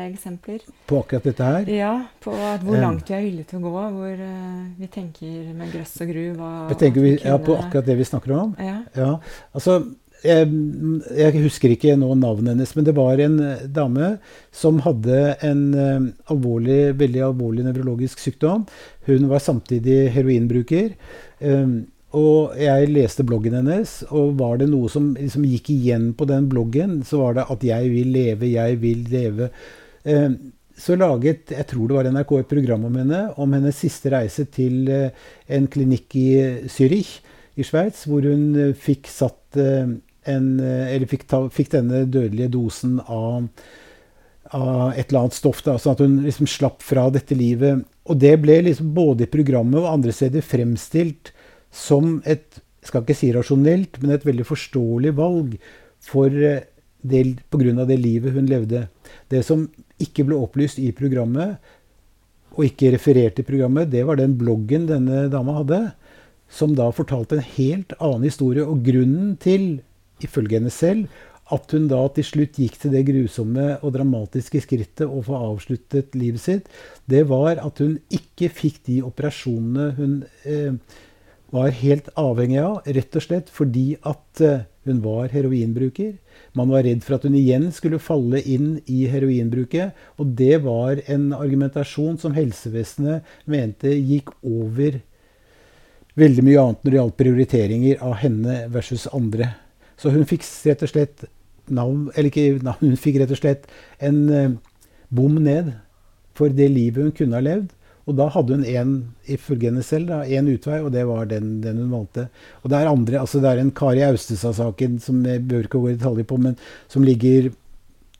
eksempler. 0.08 0.62
På 0.88 1.02
akkurat 1.02 1.26
dette 1.26 1.48
her? 1.48 1.70
Ja, 1.74 1.94
på 2.22 2.32
hvor 2.32 2.78
langt 2.80 3.10
vi 3.10 3.16
er 3.16 3.24
villige 3.26 3.50
til 3.50 3.60
å 3.60 3.64
gå. 3.66 3.72
Hvor 3.96 4.22
uh, 4.22 4.68
vi 4.78 4.88
tenker 4.92 5.50
med 5.58 5.72
grøss 5.74 5.98
og 6.00 6.12
gru. 6.12 6.22
Hva, 6.38 6.52
vi, 6.78 7.16
ja, 7.18 7.34
på 7.42 7.58
akkurat 7.58 7.90
det 7.90 7.98
vi 7.98 8.06
snakker 8.08 8.36
om? 8.38 8.54
Ja. 8.62 8.78
ja. 8.96 9.10
Altså, 9.52 9.82
jeg, 10.24 10.48
jeg, 11.18 11.36
husker 11.44 11.74
ikke 11.74 11.98
nå 11.98 12.14
navnet 12.20 12.54
hennes, 12.54 12.72
men 12.78 12.88
det 12.88 12.96
var 12.96 13.20
en 13.20 13.38
uh, 13.42 13.68
dame 13.68 14.14
som 14.62 14.80
hadde 14.86 15.20
en 15.50 15.62
uh, 15.76 16.10
alvorlig, 16.32 16.80
veldig 17.00 17.24
alvorlig 17.28 17.68
nevrologisk 17.68 18.22
sykdom. 18.22 18.64
Hun 19.10 19.28
var 19.28 19.44
samtidig 19.44 20.06
heroinbruker. 20.16 20.94
Um, 21.44 21.82
og 22.16 22.56
jeg 22.58 22.88
leste 22.90 23.22
bloggen 23.26 23.54
hennes, 23.54 24.00
og 24.10 24.34
var 24.40 24.58
det 24.58 24.66
noe 24.70 24.90
som 24.90 25.12
liksom 25.14 25.44
gikk 25.46 25.70
igjen 25.70 26.08
på 26.18 26.26
den 26.26 26.48
bloggen, 26.50 27.00
så 27.06 27.20
var 27.22 27.34
det 27.34 27.44
at 27.50 27.62
'jeg 27.62 27.90
vil 27.90 28.08
leve, 28.12 28.50
jeg 28.50 28.80
vil 28.80 29.04
leve'. 29.06 29.50
Eh, 30.04 30.30
så 30.80 30.96
laget 30.96 31.52
jeg 31.52 31.66
tror 31.66 31.88
det 31.88 31.96
var 31.96 32.08
NRK 32.08 32.38
et 32.38 32.48
program 32.48 32.84
om 32.84 32.94
henne, 32.96 33.20
om 33.36 33.52
hennes 33.52 33.76
siste 33.76 34.10
reise 34.10 34.46
til 34.50 34.88
eh, 34.88 35.10
en 35.48 35.66
klinikk 35.66 36.16
i 36.16 36.28
Zürich 36.68 37.20
i 37.56 37.66
Sveits, 37.66 38.06
hvor 38.08 38.24
hun 38.24 38.56
eh, 38.56 38.72
fikk 38.74 39.10
eh, 39.56 39.92
en 40.30 40.48
fikk, 41.10 41.26
ta, 41.28 41.48
fikk, 41.48 41.70
denne 41.74 42.04
dødelige 42.06 42.52
dosen 42.54 42.98
av, 43.06 43.48
av 44.52 44.92
et 44.96 45.10
eller 45.10 45.20
annet 45.26 45.36
stoff, 45.36 45.62
da, 45.66 45.76
sånn 45.78 45.96
at 45.96 46.04
hun 46.04 46.16
liksom 46.24 46.48
slapp 46.48 46.82
fra 46.82 47.08
dette 47.10 47.34
livet. 47.34 47.84
Og 48.08 48.18
det 48.20 48.36
ble 48.42 48.60
liksom 48.66 48.94
både 48.94 49.26
i 49.26 49.30
programmet 49.30 49.80
og 49.80 49.90
andre 49.90 50.14
steder 50.16 50.44
fremstilt 50.44 51.32
som 51.70 52.18
et 52.28 52.60
skal 52.84 53.04
ikke 53.04 53.16
si 53.16 53.30
rasjonelt, 53.34 53.98
men 54.00 54.14
et 54.14 54.26
veldig 54.26 54.46
forståelig 54.48 55.12
valg 55.18 55.56
for 56.04 56.32
eh, 56.32 56.64
det, 57.00 57.24
pga. 57.52 57.84
det 57.88 57.98
livet 58.00 58.34
hun 58.34 58.48
levde. 58.48 58.86
Det 59.28 59.42
som 59.44 59.66
ikke 60.00 60.24
ble 60.28 60.38
opplyst 60.40 60.80
i 60.80 60.90
programmet, 60.96 61.58
og 62.56 62.66
ikke 62.66 62.94
referert 62.96 63.38
i 63.38 63.46
programmet, 63.46 63.90
det 63.92 64.02
var 64.08 64.18
den 64.18 64.34
bloggen 64.38 64.88
denne 64.88 65.28
dama 65.32 65.60
hadde, 65.60 65.80
som 66.50 66.72
da 66.74 66.88
fortalte 66.90 67.38
en 67.38 67.46
helt 67.54 67.94
annen 68.00 68.26
historie. 68.26 68.64
Og 68.66 68.82
grunnen 68.84 69.36
til, 69.40 69.82
ifølge 70.24 70.58
henne 70.58 70.72
selv, 70.74 71.06
at 71.50 71.72
hun 71.74 71.88
da 71.90 72.00
til 72.14 72.26
slutt 72.26 72.58
gikk 72.62 72.76
til 72.78 72.92
det 72.94 73.04
grusomme 73.08 73.66
og 73.80 73.94
dramatiske 73.94 74.62
skrittet 74.62 75.06
å 75.06 75.22
få 75.26 75.38
avsluttet 75.50 76.14
livet 76.18 76.42
sitt, 76.42 76.68
det 77.10 77.24
var 77.30 77.58
at 77.62 77.82
hun 77.82 77.96
ikke 78.14 78.50
fikk 78.54 78.82
de 78.86 79.00
operasjonene 79.06 79.88
hun 79.98 80.18
eh, 80.46 80.76
var 81.50 81.74
helt 81.74 82.08
avhengig 82.18 82.60
av, 82.62 82.80
rett 82.86 83.16
og 83.18 83.24
slett 83.24 83.50
fordi 83.52 83.94
at 84.06 84.42
eh, 84.44 84.66
hun 84.88 85.02
var 85.04 85.28
heroinbruker. 85.32 86.14
Man 86.56 86.70
var 86.72 86.86
redd 86.86 87.02
for 87.04 87.18
at 87.18 87.26
hun 87.26 87.36
igjen 87.38 87.68
skulle 87.74 88.00
falle 88.02 88.40
inn 88.48 88.78
i 88.90 89.04
heroinbruket. 89.10 89.96
Og 90.18 90.32
det 90.38 90.62
var 90.64 91.02
en 91.10 91.30
argumentasjon 91.36 92.16
som 92.22 92.34
helsevesenet 92.36 93.26
mente 93.50 93.92
gikk 93.92 94.32
over 94.40 95.02
veldig 96.18 96.46
mye 96.46 96.62
annet 96.62 96.80
når 96.82 96.90
det 96.90 96.98
gjaldt 97.00 97.20
prioriteringer 97.20 98.00
av 98.04 98.16
henne 98.22 98.56
versus 98.72 99.06
andre. 99.14 99.52
Så 100.00 100.14
hun 100.14 100.26
fikk 100.28 100.46
rett 100.66 100.86
og 100.86 100.92
slett 100.94 101.28
navn 101.70 102.08
Eller 102.16 102.32
ikke 102.32 102.64
navn, 102.64 102.80
hun 102.82 102.98
fikk 102.98 103.20
rett 103.20 103.30
og 103.30 103.38
slett 103.38 103.68
en 104.02 104.16
eh, 104.34 104.56
bom 105.12 105.36
ned 105.38 105.68
for 106.34 106.50
det 106.50 106.66
livet 106.72 107.04
hun 107.04 107.14
kunne 107.14 107.36
ha 107.38 107.44
levd. 107.44 107.68
Og 108.10 108.16
da 108.18 108.26
hadde 108.34 108.58
hun 108.58 108.94
ifølge 109.30 109.70
henne 109.70 109.84
selv, 109.86 110.10
én 110.26 110.48
utvei, 110.50 110.80
og 110.82 110.90
det 110.94 111.04
var 111.06 111.28
den, 111.30 111.60
den, 111.62 111.78
hun 111.84 111.92
valgte. 111.94 112.26
Og 112.64 112.72
det 112.72 112.78
er 112.78 112.90
andre, 112.90 113.20
altså 113.22 113.40
det 113.42 113.52
er 113.52 113.62
en 113.62 113.70
Kari 113.70 114.02
Austestad-saken 114.08 114.98
som 115.02 115.20
jeg 115.26 115.44
bør 115.46 115.68
ikke 115.68 115.78
gå 115.78 115.92
i 115.92 115.98
detaljer 115.98 116.26
på, 116.26 116.38
men 116.42 116.56
som 116.90 117.06
ligger 117.06 117.52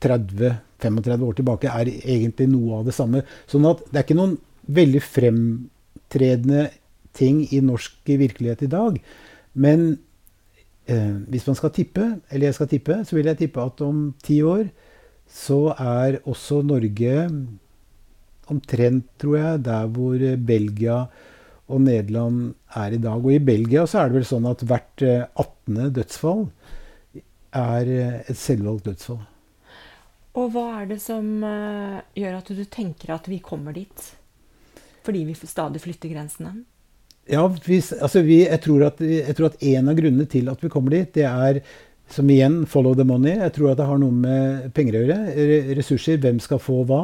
30-35 0.05 1.27
år 1.27 1.41
tilbake, 1.41 1.73
er 1.73 1.91
egentlig 1.91 2.47
noe 2.53 2.79
av 2.79 2.87
det 2.87 2.95
samme. 2.97 3.25
Sånn 3.51 3.67
at 3.69 3.83
det 3.89 3.99
er 3.99 4.07
ikke 4.07 4.21
noen 4.21 4.37
veldig 4.71 5.03
fremtredende 5.03 6.69
ting 7.17 7.43
i 7.51 7.59
norsk 7.65 8.15
virkelighet 8.21 8.63
i 8.69 8.71
dag. 8.71 9.01
Men 9.59 9.89
eh, 10.87 11.17
hvis 11.33 11.49
man 11.51 11.59
skal 11.59 11.75
tippe, 11.75 12.07
eller 12.31 12.51
jeg 12.51 12.59
skal 12.61 12.71
tippe, 12.71 13.01
så 13.05 13.19
vil 13.19 13.33
jeg 13.33 13.43
tippe 13.43 13.65
at 13.65 13.83
om 13.83 14.13
ti 14.23 14.39
år 14.47 14.69
så 15.31 15.73
er 15.75 16.21
også 16.27 16.63
Norge 16.67 17.17
omtrent, 18.51 19.07
tror 19.21 19.37
jeg, 19.39 19.65
der 19.67 19.91
hvor 19.95 20.17
eh, 20.19 20.39
Belgia 20.39 21.05
og 21.71 21.83
Nederland 21.85 22.55
er 22.77 22.97
i 22.97 23.03
dag. 23.03 23.19
Og 23.23 23.35
i 23.35 23.43
Belgia 23.43 23.87
så 23.89 24.03
er 24.03 24.11
det 24.11 24.21
vel 24.21 24.29
sånn 24.29 24.49
at 24.51 24.65
hvert 24.67 25.05
18. 25.05 25.77
Eh, 25.77 25.93
dødsfall 25.99 26.47
er 27.57 27.93
eh, 27.95 28.17
et 28.31 28.39
selvvalgt 28.39 28.91
dødsfall. 28.91 29.21
Og 30.41 30.51
hva 30.55 30.67
er 30.79 30.91
det 30.93 31.01
som 31.03 31.27
gjør 31.43 32.37
at 32.37 32.51
du 32.55 32.61
tenker 32.71 33.11
at 33.17 33.25
vi 33.27 33.41
kommer 33.43 33.75
dit? 33.75 34.05
Fordi 35.03 35.25
vi 35.27 35.35
stadig 35.35 35.81
flytter 35.83 36.13
grensene? 36.13 36.53
Ja, 37.31 37.43
vi, 37.51 37.81
altså 37.99 38.23
vi, 38.23 38.45
jeg, 38.45 38.61
tror 38.63 38.85
at, 38.87 39.03
jeg, 39.03 39.35
tror 39.35 39.51
at, 39.51 39.59
en 39.73 39.91
av 39.91 39.99
grunnene 39.99 40.29
til 40.31 40.47
at 40.53 40.63
vi 40.63 40.71
kommer 40.71 40.95
dit, 40.95 41.11
det 41.19 41.27
er 41.27 41.61
som 42.11 42.31
igjen 42.31 42.63
follow 42.67 42.95
the 42.95 43.07
money. 43.07 43.37
Jeg 43.39 43.55
tror 43.57 43.73
at 43.73 43.81
det 43.81 43.87
har 43.91 44.01
noe 44.03 44.15
med 44.15 44.71
penger 44.75 44.99
å 44.99 45.03
gjøre. 45.05 45.19
Ressurser. 45.79 46.19
Hvem 46.23 46.41
skal 46.43 46.63
få 46.63 46.81
hva? 46.89 47.03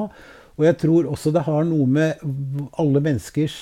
Og 0.56 0.64
jeg 0.64 0.78
tror 0.80 1.10
også 1.12 1.32
det 1.34 1.44
har 1.46 1.66
noe 1.68 1.86
med 1.88 2.22
alle 2.80 3.02
menneskers, 3.04 3.56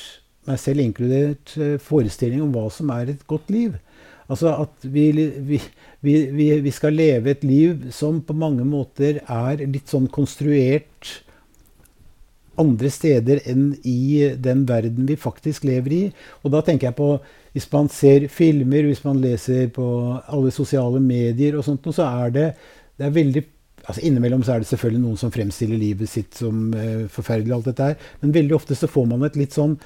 meg 0.46 0.60
selv 0.60 0.84
inkludert, 0.84 1.54
eh, 1.58 1.76
forestilling 1.80 2.42
om 2.44 2.52
hva 2.54 2.68
som 2.72 2.92
er 2.94 3.14
et 3.14 3.26
godt 3.26 3.50
liv. 3.50 3.76
Altså 4.30 4.54
at 4.56 4.86
vi, 4.88 5.10
vi, 5.12 5.60
vi, 6.00 6.14
vi, 6.64 6.72
skal 6.72 6.96
leve 6.96 7.34
et 7.34 7.44
liv 7.44 7.90
som 7.92 8.22
på 8.24 8.36
mange 8.36 8.64
måter 8.64 9.20
er 9.20 9.64
litt 9.66 9.90
sånn 9.92 10.08
konstruert 10.12 11.10
andre 12.60 12.90
steder 12.92 13.42
enn 13.50 13.72
i 13.82 14.30
den 14.40 14.62
verden 14.68 15.08
vi 15.08 15.16
faktisk 15.18 15.66
lever 15.66 15.96
i. 15.96 16.04
Og 16.44 16.54
da 16.54 16.62
tenker 16.64 16.88
jeg 16.90 16.98
på 16.98 17.10
hvis 17.54 17.66
man 17.72 17.90
ser 17.92 18.28
filmer, 18.32 18.86
hvis 18.88 19.04
man 19.04 19.20
leser 19.22 19.68
på 19.74 19.86
alle 20.24 20.54
sosiale 20.54 21.02
medier 21.02 21.58
og 21.58 21.66
sånt, 21.66 21.86
så 21.94 22.06
er 22.24 22.34
det, 22.34 22.46
det 22.98 23.08
er 23.08 23.18
veldig 23.18 23.44
altså 23.84 24.02
Innimellom 24.04 24.42
så 24.44 24.54
er 24.54 24.62
det 24.62 24.70
selvfølgelig 24.70 25.02
noen 25.02 25.20
som 25.20 25.32
fremstiller 25.34 25.80
livet 25.80 26.10
sitt 26.10 26.38
som 26.38 26.72
eh, 26.78 27.04
forferdelig, 27.12 27.54
alt 27.56 27.68
dette 27.70 27.90
her. 27.90 28.08
Men 28.22 28.34
veldig 28.36 28.56
ofte 28.56 28.76
så 28.78 28.90
får 28.90 29.06
man 29.10 29.24
et 29.26 29.38
litt 29.40 29.56
sånn 29.56 29.76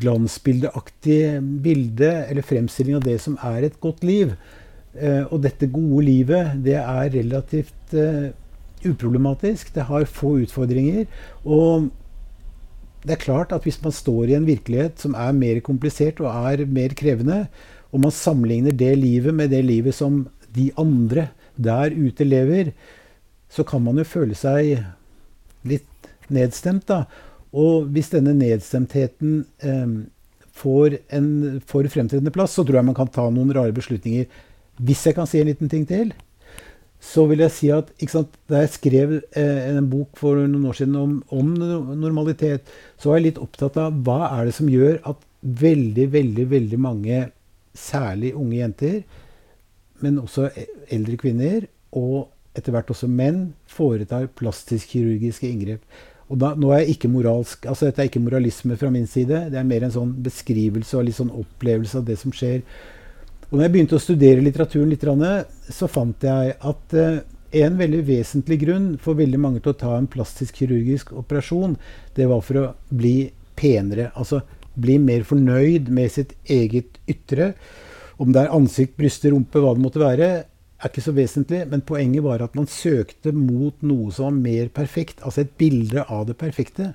glansbildeaktig 0.00 1.20
bilde 1.62 2.10
eller 2.26 2.46
fremstilling 2.46 2.98
av 2.98 3.06
det 3.06 3.20
som 3.22 3.36
er 3.46 3.68
et 3.68 3.78
godt 3.82 4.04
liv. 4.06 4.34
Eh, 4.94 5.22
og 5.30 5.42
dette 5.44 5.70
gode 5.70 6.04
livet, 6.08 6.56
det 6.64 6.78
er 6.80 7.12
relativt 7.14 7.94
eh, 7.94 8.30
uproblematisk. 8.86 9.72
Det 9.74 9.86
har 9.90 10.08
få 10.10 10.36
utfordringer. 10.44 11.06
Og 11.44 11.90
det 13.06 13.16
er 13.16 13.22
klart 13.22 13.54
at 13.56 13.64
hvis 13.64 13.80
man 13.84 13.94
står 13.94 14.30
i 14.30 14.38
en 14.38 14.48
virkelighet 14.48 15.00
som 15.00 15.14
er 15.16 15.36
mer 15.36 15.60
komplisert 15.64 16.20
og 16.20 16.30
er 16.52 16.66
mer 16.68 16.94
krevende, 16.98 17.44
og 17.90 18.04
man 18.04 18.14
sammenligner 18.14 18.74
det 18.76 18.92
livet 18.98 19.34
med 19.34 19.50
det 19.50 19.64
livet 19.66 19.96
som 19.96 20.26
de 20.54 20.68
andre 20.78 21.30
der 21.56 21.94
ute 21.94 22.26
lever, 22.26 22.72
så 23.50 23.66
kan 23.66 23.82
man 23.82 23.98
jo 23.98 24.06
føle 24.06 24.36
seg 24.38 24.78
litt 25.66 26.10
nedstemt. 26.30 26.86
da. 26.88 27.04
Og 27.50 27.90
hvis 27.90 28.12
denne 28.14 28.34
nedstemtheten 28.38 29.44
eh, 29.66 29.94
får 30.60 31.00
en 31.16 31.60
for 31.66 31.86
fremtredende 31.90 32.32
plass, 32.34 32.54
så 32.54 32.64
tror 32.64 32.80
jeg 32.80 32.90
man 32.90 32.98
kan 32.98 33.10
ta 33.10 33.26
noen 33.32 33.52
rare 33.56 33.74
beslutninger. 33.74 34.28
Hvis 34.80 35.06
jeg 35.06 35.16
kan 35.18 35.28
si 35.28 35.40
en 35.40 35.50
liten 35.50 35.70
ting 35.72 35.86
til, 35.88 36.12
så 37.00 37.24
vil 37.30 37.40
jeg 37.40 37.54
si 37.56 37.70
at 37.72 37.90
sant, 38.12 38.34
da 38.50 38.60
jeg 38.60 38.74
skrev 38.74 39.14
eh, 39.18 39.60
en 39.72 39.88
bok 39.88 40.18
for 40.20 40.36
noen 40.44 40.68
år 40.68 40.76
siden 40.76 40.98
om, 41.00 41.14
om, 41.32 41.54
normalitet, 41.96 42.68
så 43.00 43.10
var 43.10 43.20
jeg 43.20 43.30
litt 43.30 43.40
opptatt 43.40 43.78
av 43.80 43.96
hva 44.04 44.28
er 44.28 44.50
det 44.50 44.56
som 44.58 44.68
gjør 44.68 45.00
at 45.08 45.24
veldig, 45.40 46.06
veldig, 46.12 46.46
veldig 46.50 46.80
mange, 46.80 47.22
særlig 47.72 48.34
unge 48.36 48.58
jenter, 48.58 48.98
men 50.04 50.20
også 50.20 50.50
e-, 50.50 50.68
eldre 50.92 51.16
kvinner 51.20 51.64
og 51.96 52.28
etter 52.56 52.74
hvert 52.74 52.90
også 52.92 53.08
menn, 53.10 53.50
foretar 53.70 54.28
plastisk-kirurgiske 54.38 55.48
inngrep. 55.48 55.84
Og 56.30 56.38
da, 56.38 56.52
nå 56.54 56.70
er 56.70 56.84
jeg 56.84 56.96
ikke 56.96 57.10
moralsk, 57.10 57.66
altså 57.66 57.88
Dette 57.88 58.04
er 58.04 58.10
ikke 58.10 58.22
moralisme 58.22 58.76
fra 58.78 58.90
min 58.94 59.08
side. 59.10 59.48
Det 59.50 59.58
er 59.58 59.66
mer 59.66 59.86
en 59.86 59.94
sånn 59.94 60.12
beskrivelse 60.22 60.98
og 60.98 61.08
litt 61.08 61.18
sånn 61.18 61.32
opplevelse 61.34 61.98
av 61.98 62.06
det 62.06 62.16
som 62.20 62.34
skjer. 62.34 62.62
Og 63.48 63.56
når 63.56 63.64
jeg 63.64 63.74
begynte 63.74 63.98
å 63.98 64.02
studere 64.02 64.44
litteraturen 64.44 64.92
litt, 64.92 65.06
så 65.74 65.88
fant 65.90 66.22
jeg 66.22 66.54
at 66.54 66.94
eh, 66.94 67.18
en 67.64 67.80
veldig 67.80 68.04
vesentlig 68.06 68.60
grunn 68.62 68.86
for 69.02 69.18
veldig 69.18 69.40
mange 69.42 69.62
til 69.64 69.72
å 69.72 69.80
ta 69.80 69.96
en 69.98 70.06
plastisk-kirurgisk 70.10 71.10
operasjon, 71.18 71.74
det 72.14 72.30
var 72.30 72.44
for 72.46 72.60
å 72.60 72.68
bli 72.94 73.32
penere. 73.58 74.12
Altså 74.14 74.44
bli 74.80 75.00
mer 75.02 75.26
fornøyd 75.26 75.90
med 75.90 76.14
sitt 76.14 76.36
eget 76.46 77.00
ytre. 77.10 77.56
Om 78.22 78.30
det 78.30 78.44
er 78.44 78.54
ansikt, 78.54 78.94
bryster, 79.00 79.34
rumpe, 79.34 79.58
hva 79.58 79.74
det 79.74 79.82
måtte 79.82 80.02
være 80.02 80.30
er 80.80 80.88
ikke 80.88 81.04
så 81.04 81.12
vesentlig, 81.12 81.60
men 81.68 81.84
poenget 81.84 82.24
var 82.24 82.42
at 82.44 82.56
man 82.56 82.68
søkte 82.70 83.34
mot 83.36 83.76
noe 83.84 84.08
som 84.14 84.30
var 84.30 84.38
mer 84.38 84.70
perfekt. 84.72 85.20
Altså 85.20 85.44
et 85.44 85.52
bilde 85.60 86.04
av 86.08 86.24
det 86.30 86.38
perfekte. 86.40 86.94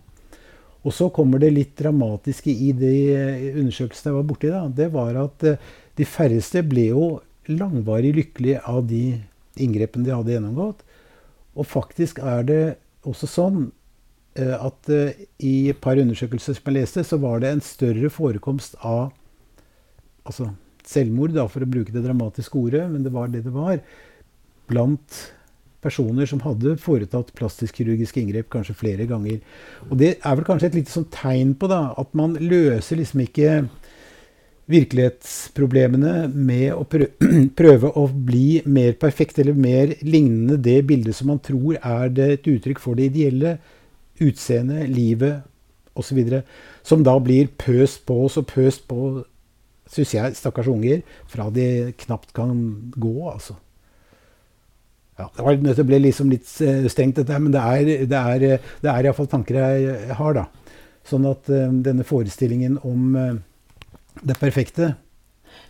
Og 0.86 0.94
så 0.94 1.10
kommer 1.14 1.42
det 1.42 1.54
litt 1.54 1.76
dramatiske 1.78 2.50
i 2.50 2.72
de 2.78 2.96
undersøkelsene 3.56 4.12
jeg 4.12 4.18
var 4.18 4.28
borti. 4.30 4.50
da, 4.54 4.66
Det 4.70 4.90
var 4.94 5.18
at 5.22 5.46
eh, 5.46 5.62
de 5.98 6.06
færreste 6.06 6.62
ble 6.66 6.90
jo 6.92 7.06
langvarig 7.50 8.14
lykkelige 8.18 8.62
av 8.66 8.86
de 8.90 9.22
inngrepene 9.62 10.06
de 10.06 10.14
hadde 10.14 10.36
gjennomgått. 10.36 10.84
Og 11.56 11.70
faktisk 11.70 12.20
er 12.20 12.46
det 12.46 12.64
også 13.06 13.30
sånn 13.30 13.64
eh, 14.38 14.54
at 14.54 14.92
eh, 14.94 15.26
i 15.46 15.70
et 15.74 15.82
par 15.82 15.98
undersøkelser 16.02 16.58
som 16.58 16.70
jeg 16.70 16.78
leste, 16.82 17.06
så 17.06 17.22
var 17.22 17.42
det 17.42 17.54
en 17.54 17.66
større 17.66 18.12
forekomst 18.14 18.78
av 18.82 19.10
altså 20.26 20.52
selvmord, 20.90 21.36
da, 21.36 21.48
for 21.52 21.66
å 21.66 21.70
bruke 21.70 21.94
det 21.94 22.04
dramatiske 22.06 22.60
ordet, 22.60 22.86
men 22.92 23.06
det 23.06 23.14
var 23.16 23.32
det 23.34 23.46
det 23.46 23.54
var, 23.56 23.80
blant 24.70 25.22
personer 25.86 26.26
som 26.30 26.42
hadde 26.42 26.78
foretatt 26.82 27.34
plastisk-kirurgiske 27.38 28.22
inngrep 28.22 28.50
kanskje 28.54 28.78
flere 28.80 29.06
ganger. 29.10 29.42
Og 29.90 30.00
det 30.02 30.16
er 30.18 30.38
vel 30.38 30.48
kanskje 30.48 30.72
et 30.72 30.80
lite 30.80 30.94
sånn 30.94 31.10
tegn 31.14 31.54
på 31.60 31.70
da, 31.72 31.92
at 32.00 32.16
man 32.18 32.38
løser 32.42 33.00
liksom 33.00 33.22
ikke 33.26 33.60
virkelighetsproblemene 34.72 36.14
med 36.34 36.72
å 36.74 36.86
prøve 37.60 37.92
å 37.94 38.08
bli 38.10 38.64
mer 38.66 38.96
perfekt 39.02 39.40
eller 39.42 39.58
mer 39.58 39.94
lignende 40.02 40.58
det 40.58 40.80
bildet 40.90 41.18
som 41.18 41.30
man 41.30 41.42
tror 41.44 41.78
er 41.78 42.10
et 42.32 42.50
uttrykk 42.50 42.82
for 42.82 42.98
det 42.98 43.12
ideelle 43.12 43.60
utseendet, 44.24 44.90
livet 44.90 45.44
osv. 45.96 46.20
Som 46.84 47.06
da 47.06 47.18
blir 47.22 47.52
pøst 47.62 48.06
på 48.08 48.24
oss 48.26 48.40
og 48.42 48.50
pøst 48.50 48.88
på 48.90 49.22
syns 49.92 50.14
jeg, 50.16 50.36
stakkars 50.40 50.70
unger, 50.72 51.02
fra 51.30 51.50
de 51.54 51.94
knapt 52.06 52.34
kan 52.36 52.56
gå, 52.96 53.32
altså. 53.32 53.54
Ja, 55.16 55.30
det, 55.38 55.44
var, 55.46 55.56
det 55.56 55.86
ble 55.88 56.00
liksom 56.04 56.32
litt 56.34 56.50
eh, 56.66 56.88
strengt, 56.92 57.16
dette, 57.22 57.38
men 57.40 57.54
det 57.54 57.62
er, 57.62 57.84
det 58.10 58.20
er, 58.20 58.40
det 58.84 58.90
er 58.92 59.04
iallfall 59.08 59.30
tanker 59.32 59.54
jeg 59.62 60.16
har, 60.20 60.32
da. 60.36 60.46
Sånn 61.06 61.26
at 61.30 61.46
uh, 61.54 61.70
denne 61.86 62.04
forestillingen 62.08 62.80
om 62.82 63.14
uh, 63.14 63.38
det 64.26 64.34
perfekte 64.42 64.98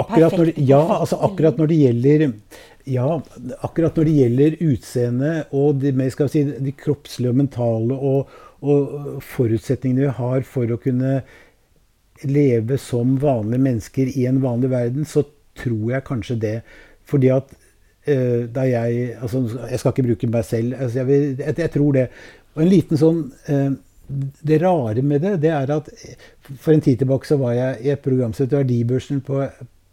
akkurat 0.02 0.34
når, 0.36 0.50
ja, 0.58 0.98
altså 0.98 1.16
akkurat 1.24 1.56
når 1.56 1.66
det 1.70 1.76
gjelder 1.78 2.32
ja, 2.84 3.06
akkurat 3.60 3.96
når 3.96 4.08
det 4.08 4.16
gjelder 4.16 4.56
utseende 4.66 5.32
og 5.54 5.82
de, 5.82 5.92
si, 6.32 6.42
de 6.42 6.74
kroppslige 6.74 7.30
og 7.30 7.38
mentale 7.38 7.96
og, 7.96 8.32
og, 8.62 8.96
forutsetningene 9.26 10.08
vi 10.08 10.16
har 10.18 10.46
for 10.48 10.70
å 10.70 10.80
kunne 10.82 11.20
leve 12.22 12.78
som 12.78 13.16
vanlige 13.22 13.62
mennesker 13.62 14.10
i 14.14 14.26
en 14.30 14.40
vanlig 14.42 14.70
verden, 14.70 15.06
så 15.06 15.24
tror 15.58 15.92
jeg 15.92 16.06
kanskje 16.06 16.38
det. 16.42 16.56
Fordi 17.08 17.32
at 17.34 17.50
uh, 18.08 18.44
da 18.50 18.66
jeg 18.68 19.16
altså, 19.20 19.42
Jeg 19.70 19.80
skal 19.80 19.94
ikke 19.94 20.06
bruke 20.06 20.30
meg 20.30 20.44
selv. 20.46 20.76
Altså, 20.78 21.02
jeg, 21.02 21.38
jeg, 21.38 21.54
jeg, 21.58 21.72
tror 21.74 21.96
det. 21.98 22.06
Og 22.54 22.62
en 22.62 22.70
liten 22.70 23.00
sånn 23.00 23.24
uh, 23.48 23.72
Det 24.42 24.58
rare 24.62 25.02
med 25.02 25.22
det, 25.24 25.36
det 25.42 25.50
er 25.50 25.70
at 25.74 25.88
for 26.60 26.74
en 26.74 26.82
tid 26.84 27.00
tilbake 27.00 27.26
så 27.26 27.38
var 27.40 27.54
jeg 27.56 27.86
i 27.86 27.92
et 27.94 28.02
program 28.02 28.34
som 28.34 28.44
heter 28.44 28.62
Verdibørsen 28.62 29.22
på 29.24 29.40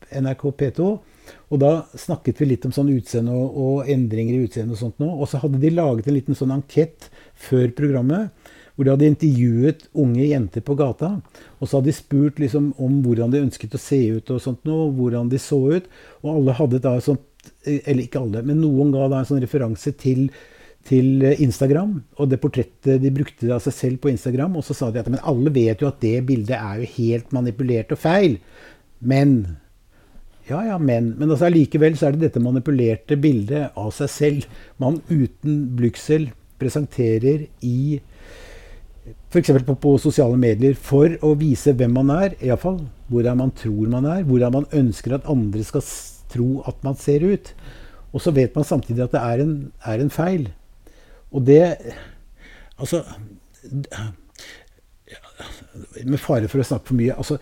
NRK 0.09 0.43
P2. 0.59 0.89
Og 1.49 1.61
da 1.61 1.71
snakket 1.97 2.41
vi 2.41 2.51
litt 2.51 2.65
om 2.67 2.73
sånn 2.75 2.91
utseende 2.93 3.33
og, 3.35 3.57
og 3.57 3.91
endringer 3.91 4.37
i 4.37 4.45
utseendet 4.47 4.77
og 4.77 4.81
sånt 4.81 5.01
nå. 5.01 5.09
Og 5.09 5.29
så 5.29 5.41
hadde 5.41 5.61
de 5.61 5.73
laget 5.73 6.09
en 6.09 6.17
liten 6.17 6.37
sånn 6.37 6.53
ankett 6.55 7.09
før 7.49 7.69
programmet. 7.77 8.35
Hvor 8.75 8.87
de 8.87 8.93
hadde 8.93 9.09
intervjuet 9.11 9.87
unge 9.99 10.27
jenter 10.29 10.63
på 10.63 10.77
gata. 10.79 11.15
Og 11.59 11.65
så 11.67 11.79
hadde 11.79 11.91
de 11.91 11.97
spurt 11.97 12.39
liksom 12.39 12.71
om 12.79 13.01
hvordan 13.03 13.33
de 13.33 13.43
ønsket 13.43 13.75
å 13.75 13.81
se 13.81 13.99
ut 14.19 14.31
og 14.31 14.43
sånt 14.43 14.63
noe. 14.69 14.87
Hvordan 14.95 15.31
de 15.31 15.41
så 15.41 15.59
ut. 15.79 15.89
Og 16.23 16.31
alle 16.37 16.55
hadde 16.61 16.83
da 16.85 16.95
sånt 17.03 17.25
Eller 17.65 18.03
ikke 18.03 18.19
alle, 18.19 18.41
men 18.43 18.59
noen 18.59 18.91
ga 18.91 19.05
da 19.09 19.21
en 19.21 19.27
sånn 19.27 19.39
referanse 19.41 19.93
til 19.97 20.27
til 20.87 21.23
Instagram, 21.43 21.97
og 22.17 22.29
det 22.31 22.39
portrettet 22.41 23.01
de 23.03 23.11
brukte 23.13 23.49
av 23.51 23.61
seg 23.63 23.75
selv 23.75 24.01
på 24.03 24.11
Instagram. 24.13 24.55
Og 24.57 24.65
så 24.65 24.75
sa 24.77 24.89
de 24.91 25.01
at 25.01 25.09
men 25.11 25.21
alle 25.27 25.51
vet 25.53 25.83
jo 25.83 25.89
at 25.89 25.99
det 26.03 26.21
bildet 26.27 26.55
er 26.57 26.81
jo 26.81 26.91
helt 26.95 27.33
manipulert 27.35 27.91
og 27.93 28.01
feil. 28.01 28.37
Men 28.99 29.57
ja, 30.49 30.63
ja, 30.65 30.77
men. 30.81 31.13
Men 31.19 31.31
altså, 31.31 31.47
så 31.47 32.07
er 32.07 32.15
det 32.15 32.27
dette 32.27 32.43
manipulerte 32.43 33.17
bildet 33.21 33.77
av 33.77 33.91
seg 33.95 34.11
selv 34.11 34.45
man 34.81 35.01
uten 35.09 35.65
blygsel 35.77 36.29
presenterer 36.59 37.47
i 37.65 37.99
F.eks. 39.29 39.51
På, 39.65 39.75
på 39.77 39.95
sosiale 40.01 40.37
medier 40.41 40.75
for 40.77 41.13
å 41.25 41.35
vise 41.37 41.73
hvem 41.77 41.93
man 41.99 42.09
er, 42.13 42.35
iallfall 42.41 42.81
hvordan 43.09 43.39
man 43.41 43.53
tror 43.57 43.89
man 43.89 44.07
er, 44.09 44.25
hvordan 44.25 44.55
man 44.57 44.67
ønsker 44.75 45.15
at 45.15 45.29
andre 45.29 45.63
skal 45.65 45.85
tro 46.29 46.49
at 46.69 46.81
man 46.85 46.97
ser 46.97 47.25
ut. 47.25 47.53
Og 48.13 48.23
så 48.23 48.33
vet 48.33 48.55
man 48.57 48.65
samtidig 48.65 49.05
at 49.05 49.13
det 49.13 49.21
er 49.21 49.43
en, 49.43 49.55
er 49.85 50.01
en 50.01 50.13
feil. 50.13 50.49
Og 51.29 51.45
det 51.45 51.61
Altså 52.79 53.03
Med 56.05 56.19
fare 56.21 56.47
for 56.47 56.61
å 56.61 56.65
snakke 56.65 56.87
for 56.87 56.95
mye 56.95 57.15
altså, 57.15 57.37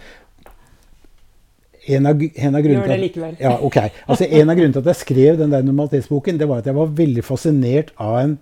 en 1.87 2.09
av, 2.09 2.21
en 2.35 2.57
av 2.59 2.67
Gjør 2.67 2.91
det 2.91 2.99
likevel. 3.01 3.35
Ja, 3.39 3.55
ok. 3.63 3.77
Altså, 4.07 4.27
en 4.27 4.51
av 4.51 4.57
grunnene 4.57 4.75
til 4.75 4.83
at 4.83 4.91
jeg 4.91 5.01
skrev 5.05 5.39
den 5.39 5.53
der 5.55 5.65
normalitetsboken, 5.65 6.39
det 6.39 6.47
var 6.49 6.61
at 6.61 6.69
jeg 6.69 6.77
var 6.77 6.93
veldig 6.97 7.23
fascinert 7.23 7.93
av 8.03 8.17
en, 8.19 8.37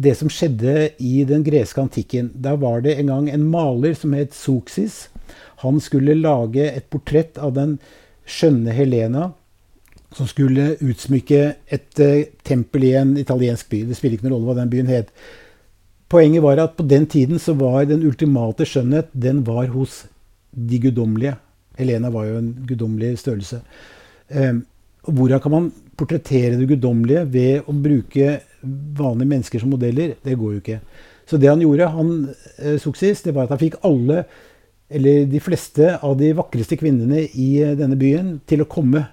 det 0.00 0.14
som 0.18 0.30
skjedde 0.32 0.90
i 1.02 1.24
den 1.28 1.44
greske 1.46 1.82
antikken. 1.82 2.30
Der 2.34 2.56
var 2.60 2.82
det 2.84 2.96
en 2.98 3.12
gang 3.12 3.28
en 3.30 3.46
maler 3.52 3.94
som 3.98 4.14
het 4.16 4.34
Soxis. 4.34 5.08
Han 5.64 5.80
skulle 5.82 6.18
lage 6.18 6.64
et 6.66 6.88
portrett 6.90 7.38
av 7.38 7.54
den 7.58 7.76
skjønne 8.30 8.72
Helena, 8.74 9.30
som 10.16 10.26
skulle 10.26 10.72
utsmykke 10.82 11.42
et 11.70 12.02
uh, 12.02 12.24
tempel 12.46 12.88
i 12.88 12.94
en 12.98 13.12
italiensk 13.20 13.68
by. 13.70 13.84
Det 13.86 13.98
spiller 13.98 14.18
ikke 14.18 14.26
noen 14.26 14.38
rolle 14.38 14.50
hva 14.50 14.58
den 14.62 14.72
byen 14.72 14.90
het. 14.90 15.12
Poenget 16.10 16.42
var 16.42 16.58
at 16.58 16.74
på 16.78 16.86
den 16.90 17.06
tiden 17.06 17.38
så 17.38 17.54
var 17.54 17.84
den 17.86 18.02
ultimate 18.06 18.66
skjønnhet 18.66 19.12
den 19.14 19.44
var 19.46 19.70
hos 19.70 20.04
de 20.50 20.80
guddommelige. 20.82 21.36
Helena 21.80 22.12
var 22.12 22.28
jo 22.28 22.38
en 22.40 22.52
guddommelig 22.68 23.16
størrelse. 23.22 23.62
Eh, 24.28 24.60
hvordan 25.08 25.40
kan 25.42 25.54
man 25.54 25.70
portrettere 25.96 26.58
det 26.60 26.68
guddommelige 26.68 27.24
ved 27.32 27.68
å 27.68 27.74
bruke 27.76 28.40
vanlige 28.62 29.32
mennesker 29.32 29.62
som 29.62 29.72
modeller? 29.72 30.14
Det 30.22 30.36
går 30.38 30.52
jo 30.54 30.62
ikke. 30.62 30.80
Så 31.30 31.38
det 31.38 31.50
han 31.50 31.62
gjorde, 31.62 31.92
han 31.94 32.12
eh, 32.58 32.76
sukses, 32.82 33.22
det 33.22 33.34
var 33.36 33.46
at 33.46 33.54
han 33.54 33.62
fikk 33.62 33.78
alle, 33.86 34.24
eller 34.90 35.24
de 35.30 35.40
fleste 35.42 35.92
av 36.02 36.16
de 36.18 36.32
vakreste 36.34 36.78
kvinnene 36.80 37.22
i 37.28 37.50
eh, 37.62 37.76
denne 37.78 37.98
byen 37.98 38.38
til 38.50 38.64
å 38.64 38.70
komme. 38.70 39.04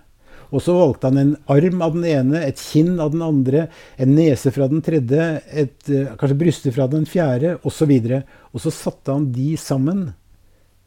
Og 0.47 0.63
så 0.63 0.73
valgte 0.77 1.12
han 1.12 1.19
en 1.21 1.34
arm 1.51 1.84
av 1.84 1.93
den 1.97 2.08
ene, 2.08 2.41
et 2.47 2.62
kinn 2.62 2.95
av 3.03 3.12
den 3.13 3.23
andre, 3.25 3.67
en 3.99 4.15
nese 4.15 4.51
fra 4.56 4.69
den 4.71 4.82
tredje, 4.82 5.27
et, 5.51 5.77
eh, 5.91 6.15
kanskje 6.17 6.39
bryster 6.39 6.75
fra 6.75 6.88
den 6.89 7.06
fjerde, 7.10 7.58
osv. 7.67 7.93
Og, 7.93 8.10
så 8.10 8.23
og 8.53 8.63
så 8.63 8.73
satte 8.73 9.13
han 9.13 9.30
de 9.36 9.51
sammen 9.60 10.08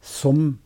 som 0.01 0.57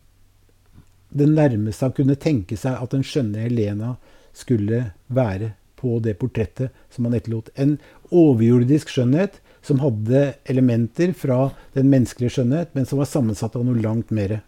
det 1.15 1.27
nærmeste 1.31 1.87
han 1.87 1.95
kunne 1.95 2.17
tenke 2.19 2.57
seg 2.59 2.75
at 2.79 2.91
den 2.91 3.05
skjønne 3.05 3.45
Helena 3.45 3.95
skulle 4.35 4.81
være 5.07 5.53
på 5.79 5.99
det 6.03 6.17
portrettet 6.19 6.73
som 6.91 7.07
han 7.07 7.15
etterlot. 7.17 7.51
En 7.55 7.77
overjordisk 8.11 8.91
skjønnhet 8.91 9.39
som 9.65 9.81
hadde 9.81 10.35
elementer 10.51 11.13
fra 11.17 11.49
den 11.75 11.89
menneskelige 11.91 12.37
skjønnhet, 12.37 12.73
men 12.75 12.87
som 12.87 13.01
var 13.01 13.09
sammensatt 13.09 13.55
av 13.57 13.65
noe 13.65 13.81
langt 13.81 14.11
mer. 14.15 14.39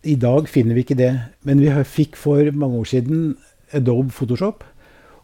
I 0.00 0.16
dag 0.16 0.48
finner 0.48 0.76
vi 0.76 0.84
ikke 0.84 0.98
det, 0.98 1.12
men 1.44 1.60
vi 1.60 1.70
fikk 1.84 2.16
for 2.16 2.50
mange 2.56 2.80
år 2.80 2.88
siden 2.88 3.34
Adobe 3.76 4.12
Photoshop. 4.16 4.64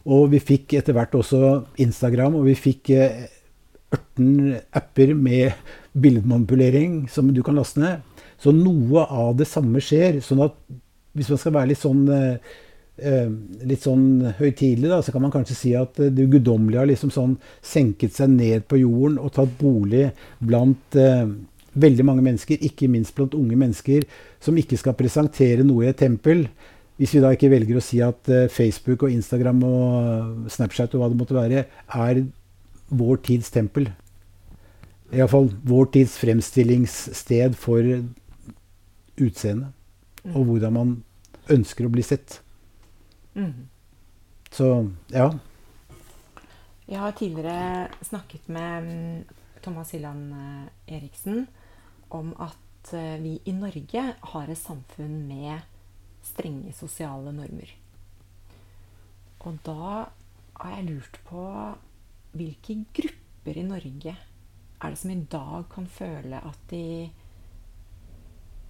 Og 0.06 0.30
vi 0.30 0.38
fikk 0.38 0.76
etter 0.78 0.94
hvert 0.94 1.16
også 1.18 1.64
Instagram, 1.82 2.36
og 2.38 2.46
vi 2.46 2.54
fikk 2.54 2.92
18 2.94 4.26
eh, 4.52 4.60
apper 4.76 5.14
med 5.18 5.56
billedmanipulering 5.96 7.06
som 7.10 7.32
du 7.34 7.42
kan 7.42 7.58
laste 7.58 7.82
ned. 7.82 8.04
Så 8.42 8.52
noe 8.52 9.06
av 9.06 9.34
det 9.38 9.48
samme 9.48 9.80
skjer. 9.80 10.20
sånn 10.20 10.44
at 10.44 10.56
hvis 11.16 11.32
man 11.32 11.40
skal 11.40 11.56
være 11.56 11.72
litt 11.72 11.80
sånn 11.80 12.06
eh, 12.12 12.54
eh 12.96 13.28
litt 13.68 13.82
sånn 13.84 14.34
høytidelig, 14.38 15.02
så 15.04 15.12
kan 15.12 15.24
man 15.24 15.32
kanskje 15.32 15.56
si 15.56 15.74
at 15.76 15.98
eh, 16.00 16.12
det 16.12 16.28
guddommelige 16.32 16.82
har 16.82 16.90
liksom 16.90 17.12
sånn 17.12 17.36
senket 17.64 18.16
seg 18.16 18.32
ned 18.34 18.68
på 18.68 18.80
jorden 18.82 19.18
og 19.18 19.32
tatt 19.36 19.52
bolig 19.60 20.10
blant 20.38 20.96
eh, 21.00 21.26
veldig 21.76 22.06
mange 22.08 22.24
mennesker, 22.24 22.62
ikke 22.64 22.88
minst 22.88 23.14
blant 23.16 23.36
unge 23.36 23.56
mennesker, 23.56 24.06
som 24.40 24.56
ikke 24.56 24.78
skal 24.80 24.96
presentere 24.96 25.64
noe 25.64 25.84
i 25.84 25.92
et 25.92 26.00
tempel. 26.00 26.46
Hvis 26.96 27.12
vi 27.12 27.20
da 27.20 27.34
ikke 27.34 27.52
velger 27.52 27.76
å 27.76 27.84
si 27.84 28.00
at 28.04 28.28
eh, 28.32 28.48
Facebook 28.52 29.04
og 29.04 29.12
Instagram 29.12 29.62
og 29.68 30.52
Snapchat 30.52 30.94
og 30.96 31.02
hva 31.02 31.10
det 31.12 31.20
måtte 31.20 31.36
være, 31.36 31.66
er 31.92 32.22
vår 32.88 33.20
tids 33.26 33.50
tempel. 33.52 33.90
Iallfall 35.14 35.50
vår 35.68 35.90
tids 35.94 36.16
fremstillingssted 36.18 37.54
for 37.60 37.84
utseende. 39.20 39.72
Mm. 40.24 40.34
Og 40.34 40.44
hvordan 40.50 40.74
man 40.74 40.94
ønsker 41.52 41.86
å 41.86 41.92
bli 41.92 42.02
sett. 42.02 42.40
Mm. 43.36 43.68
Så 44.50 44.70
ja. 45.12 45.30
Jeg 46.86 47.02
har 47.02 47.16
tidligere 47.18 48.04
snakket 48.06 48.48
med 48.48 48.86
mm, 48.86 49.24
Thomas 49.62 49.90
Hilland 49.94 50.34
eh, 50.34 50.96
Eriksen 50.98 51.46
om 52.14 52.30
at 52.38 52.92
eh, 52.94 53.16
vi 53.22 53.40
i 53.44 53.54
Norge 53.54 54.04
har 54.32 54.52
et 54.52 54.60
samfunn 54.60 55.24
med 55.26 55.66
strenge 56.26 56.74
sosiale 56.74 57.32
normer. 57.34 57.72
Og 59.46 59.58
da 59.66 60.06
har 60.56 60.72
jeg 60.76 60.88
lurt 60.88 61.20
på 61.26 61.42
hvilke 62.36 62.80
grupper 62.96 63.58
i 63.58 63.66
Norge 63.66 64.16
er 64.16 64.92
det 64.92 65.00
som 65.00 65.12
i 65.12 65.20
dag 65.30 65.66
kan 65.72 65.86
føle 65.88 66.40
at 66.44 66.64
de 66.70 67.10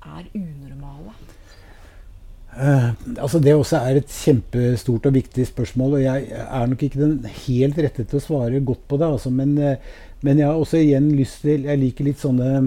er 0.07 0.31
unormale? 0.35 1.15
Uh, 2.57 2.95
altså 3.21 3.39
Det 3.39 3.53
også 3.53 3.77
er 3.85 3.99
et 3.99 4.13
kjempestort 4.13 5.07
og 5.07 5.15
viktig 5.15 5.45
spørsmål. 5.47 5.99
og 5.99 6.03
Jeg 6.03 6.29
er 6.33 6.67
nok 6.67 6.83
ikke 6.83 7.03
den 7.03 7.27
helt 7.47 7.79
rette 7.79 8.05
til 8.05 8.17
å 8.17 8.25
svare 8.25 8.63
godt 8.65 8.87
på 8.89 8.97
det. 8.97 9.11
Altså, 9.13 9.31
men, 9.31 9.59
uh, 9.59 9.77
men, 10.23 10.39
jeg 10.41 10.49
har 10.49 10.57
også 10.57 10.81
igjen 10.81 11.11
lyst 11.13 11.43
til 11.45 11.69
Jeg 11.69 11.83
liker 11.83 12.09
litt 12.09 12.23
sånne 12.23 12.63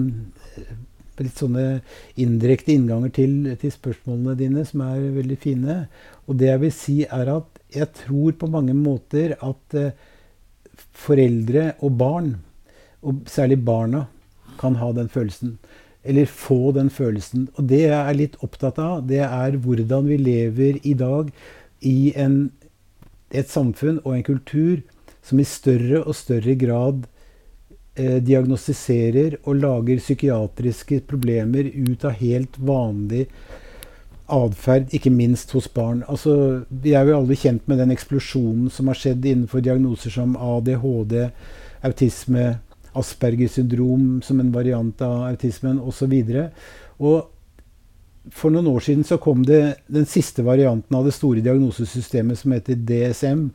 litt 1.20 1.36
sånne 1.36 1.82
indirekte 2.16 2.72
innganger 2.72 3.10
til, 3.12 3.32
til, 3.60 3.72
spørsmålene 3.74 4.38
dine, 4.38 4.62
som 4.64 4.80
er 4.86 5.02
veldig 5.18 5.36
fine. 5.36 5.74
Og 6.24 6.38
det 6.40 6.48
jeg 6.48 6.60
vil 6.62 6.72
si, 6.72 6.94
er 7.04 7.28
at 7.34 7.58
jeg 7.74 7.90
tror 7.98 8.38
på 8.40 8.48
mange 8.48 8.72
måter 8.78 9.34
at 9.36 9.76
uh, 9.76 9.90
foreldre 10.96 11.74
og 11.84 11.98
barn, 12.00 12.32
og 13.02 13.20
særlig 13.28 13.58
barna, 13.64 14.06
kan 14.60 14.78
ha 14.80 14.90
den 14.92 15.08
følelsen 15.08 15.58
eller 16.04 16.26
få 16.26 16.72
den 16.72 16.90
følelsen. 16.90 17.48
Og 17.56 17.68
det 17.68 17.82
jeg 17.84 17.98
er 17.98 18.16
litt 18.16 18.38
opptatt 18.44 18.80
av, 18.80 19.04
det 19.08 19.22
er 19.26 19.58
hvordan 19.60 20.08
vi 20.08 20.16
lever 20.20 20.80
i 20.86 20.94
dag 20.94 21.30
i 21.86 22.12
en, 22.16 22.50
et 23.30 23.48
samfunn 23.50 24.00
og 24.04 24.14
en 24.16 24.26
kultur 24.26 24.80
som 25.26 25.40
i 25.40 25.48
større 25.48 26.02
og 26.02 26.16
større 26.16 26.56
grad 26.58 27.04
eh, 27.94 28.18
diagnostiserer 28.24 29.40
og 29.44 29.60
lager 29.60 30.00
psykiatriske 30.00 31.02
problemer 31.10 31.68
ut 31.68 32.06
av 32.08 32.16
helt 32.20 32.56
vanlig 32.56 33.26
atferd, 34.30 34.88
ikke 34.94 35.10
minst 35.12 35.52
hos 35.56 35.68
barn. 35.74 36.04
Altså, 36.08 36.62
vi 36.70 36.94
er 36.94 37.08
jo 37.08 37.18
alle 37.18 37.36
kjent 37.38 37.66
med 37.68 37.80
den 37.82 37.92
eksplosjonen 37.94 38.70
som 38.72 38.88
har 38.90 38.98
skjedd 38.98 39.26
innenfor 39.26 39.64
diagnoser 39.64 40.14
som 40.14 40.36
ADHD, 40.38 41.16
autisme, 41.86 42.60
Aspergers 42.98 43.58
syndrom 43.58 44.20
som 44.22 44.40
en 44.40 44.52
variant 44.54 45.02
av 45.02 45.28
autismen 45.28 45.78
osv. 45.78 46.14
For 48.30 48.52
noen 48.52 48.68
år 48.68 48.84
siden 48.84 49.06
så 49.06 49.20
kom 49.22 49.44
det 49.46 49.62
den 49.88 50.08
siste 50.08 50.44
varianten 50.46 50.96
av 50.96 51.06
det 51.06 51.14
store 51.16 51.44
diagnosesystemet 51.44 52.38
som 52.38 52.52
heter 52.56 52.80
DSM. 52.88 53.48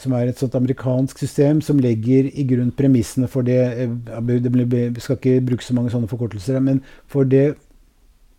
Som 0.00 0.14
er 0.16 0.30
et 0.30 0.40
sånt 0.40 0.54
amerikansk 0.56 1.18
system 1.20 1.60
som 1.60 1.80
legger 1.80 2.30
i 2.32 2.46
grunn 2.48 2.72
premissene 2.72 3.28
for 3.28 3.44
det 3.44 3.60
Vi 3.84 5.02
skal 5.04 5.18
ikke 5.18 5.42
bruke 5.44 5.64
så 5.64 5.76
mange 5.76 5.92
sånne 5.92 6.08
forkortelser, 6.08 6.56
men 6.64 6.80
for 7.06 7.28
det 7.28 7.52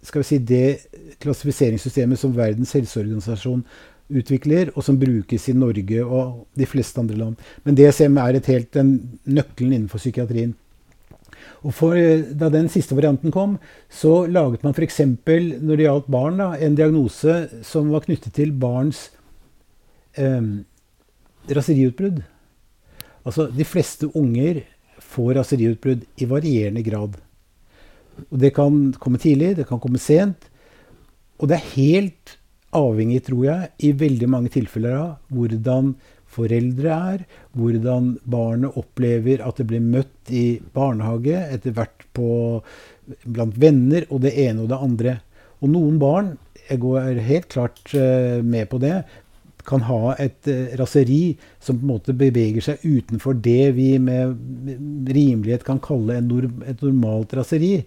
skal 0.01 0.23
vi 0.23 0.25
si, 0.25 0.37
det 0.41 1.17
klassifiseringssystemet 1.21 2.19
som 2.19 2.33
Verdens 2.33 2.73
helseorganisasjon 2.73 3.61
utvikler, 4.11 4.71
og 4.75 4.83
som 4.85 4.99
brukes 4.99 5.47
i 5.49 5.55
Norge 5.57 6.03
og 6.03 6.47
de 6.57 6.67
fleste 6.69 6.99
andre 7.01 7.17
land. 7.19 7.39
Men 7.63 7.77
DSM 7.77 8.17
er 8.21 8.37
et 8.37 8.49
helt 8.51 8.71
den 8.75 8.91
nøkkelen 9.25 9.75
innenfor 9.77 10.01
psykiatrien. 10.01 10.55
Og 11.61 11.73
for, 11.77 11.95
Da 12.39 12.49
den 12.49 12.69
siste 12.69 12.95
varianten 12.97 13.31
kom, 13.31 13.57
så 13.89 14.25
laget 14.27 14.63
man 14.63 14.73
f.eks. 14.73 14.99
når 14.99 15.75
det 15.75 15.85
gjaldt 15.85 16.11
barn, 16.11 16.37
da, 16.37 16.53
en 16.57 16.75
diagnose 16.75 17.63
som 17.63 17.89
var 17.93 18.05
knyttet 18.05 18.33
til 18.33 18.51
barns 18.51 19.09
eh, 20.17 20.41
raseriutbrudd. 21.49 22.23
Altså, 23.25 23.47
de 23.53 23.65
fleste 23.65 24.09
unger 24.17 24.63
får 24.99 25.35
raseriutbrudd 25.37 26.05
i 26.17 26.25
varierende 26.25 26.83
grad. 26.83 27.17
Og 28.29 28.39
Det 28.39 28.53
kan 28.53 28.93
komme 28.99 29.17
tidlig, 29.17 29.55
det 29.57 29.67
kan 29.67 29.79
komme 29.79 29.99
sent. 29.99 30.49
Og 31.39 31.49
det 31.49 31.57
er 31.57 31.73
helt 31.75 32.37
avhengig, 32.77 33.21
tror 33.27 33.45
jeg, 33.45 33.69
i 33.83 33.91
veldig 33.97 34.29
mange 34.31 34.51
tilfeller 34.53 34.97
av 34.97 35.35
hvordan 35.35 35.95
foreldre 36.31 36.99
er, 37.13 37.23
hvordan 37.57 38.13
barnet 38.29 38.77
opplever 38.79 39.43
at 39.43 39.59
det 39.59 39.67
blir 39.71 39.83
møtt 39.83 40.31
i 40.31 40.61
barnehage, 40.75 41.35
etter 41.51 41.75
hvert 41.75 42.05
på, 42.15 42.61
blant 43.25 43.57
venner, 43.59 44.07
og 44.09 44.23
det 44.25 44.35
ene 44.45 44.63
og 44.63 44.71
det 44.71 44.79
andre. 44.87 45.17
Og 45.61 45.73
noen 45.73 45.99
barn, 46.01 46.35
jeg 46.69 46.81
går 46.83 47.19
helt 47.25 47.49
klart 47.51 47.81
uh, 47.93 48.39
med 48.43 48.69
på 48.71 48.79
det, 48.81 49.01
kan 49.67 49.83
ha 49.85 50.15
et 50.17 50.47
uh, 50.49 50.71
raseri 50.79 51.35
som 51.61 51.77
på 51.77 51.85
en 51.85 51.91
måte 51.91 52.15
beveger 52.17 52.65
seg 52.65 52.85
utenfor 52.85 53.35
det 53.43 53.73
vi 53.77 53.91
med 54.01 55.11
rimelighet 55.11 55.67
kan 55.67 55.81
kalle 55.83 56.21
et 56.21 56.81
normalt 56.81 57.35
raseri. 57.37 57.81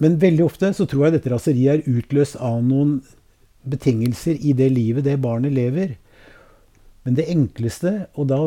Men 0.00 0.18
veldig 0.20 0.44
ofte 0.44 0.72
så 0.76 0.86
tror 0.88 1.06
jeg 1.06 1.18
dette 1.18 1.32
raseriet 1.32 1.80
er 1.80 1.98
utløst 2.00 2.38
av 2.40 2.60
noen 2.64 2.98
betingelser 3.68 4.38
i 4.40 4.54
det 4.56 4.70
livet 4.72 5.06
det 5.06 5.20
barnet 5.20 5.52
lever. 5.52 5.96
Men 7.04 7.16
det 7.16 7.28
enkleste, 7.32 8.06
og 8.14 8.28
da 8.30 8.40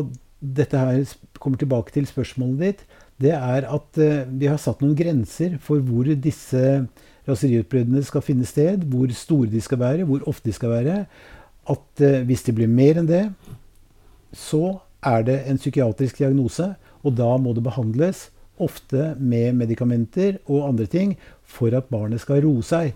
dette 0.43 0.79
her 0.79 1.15
kommer 1.39 1.59
tilbake 1.61 1.93
til 1.95 2.07
spørsmålet 2.09 2.59
ditt, 2.61 2.83
det 3.21 3.33
er 3.35 3.67
at 3.69 3.99
uh, 4.01 4.25
vi 4.27 4.49
har 4.49 4.59
satt 4.61 4.81
noen 4.83 4.97
grenser 4.97 5.57
for 5.63 5.83
hvor 5.85 6.09
disse 6.19 6.83
raseriutbruddene 7.27 8.03
skal 8.03 8.25
finne 8.25 8.47
sted, 8.47 8.83
hvor 8.89 9.11
store 9.15 9.51
de 9.51 9.61
skal 9.63 9.79
være, 9.79 10.07
hvor 10.09 10.25
ofte 10.27 10.49
de 10.49 10.55
skal 10.55 10.73
være. 10.73 10.97
At 11.69 12.03
uh, 12.03 12.21
hvis 12.27 12.43
det 12.47 12.57
blir 12.57 12.71
mer 12.71 12.99
enn 12.99 13.09
det, 13.09 13.25
så 14.33 14.79
er 15.05 15.25
det 15.27 15.39
en 15.47 15.59
psykiatrisk 15.61 16.19
diagnose, 16.19 16.73
og 17.03 17.15
da 17.17 17.29
må 17.37 17.53
det 17.53 17.65
behandles, 17.65 18.29
ofte 18.61 19.15
med 19.17 19.55
medikamenter 19.57 20.37
og 20.45 20.67
andre 20.69 20.85
ting, 20.85 21.15
for 21.43 21.73
at 21.75 21.89
barnet 21.89 22.21
skal 22.21 22.43
roe 22.45 22.61
seg 22.65 22.93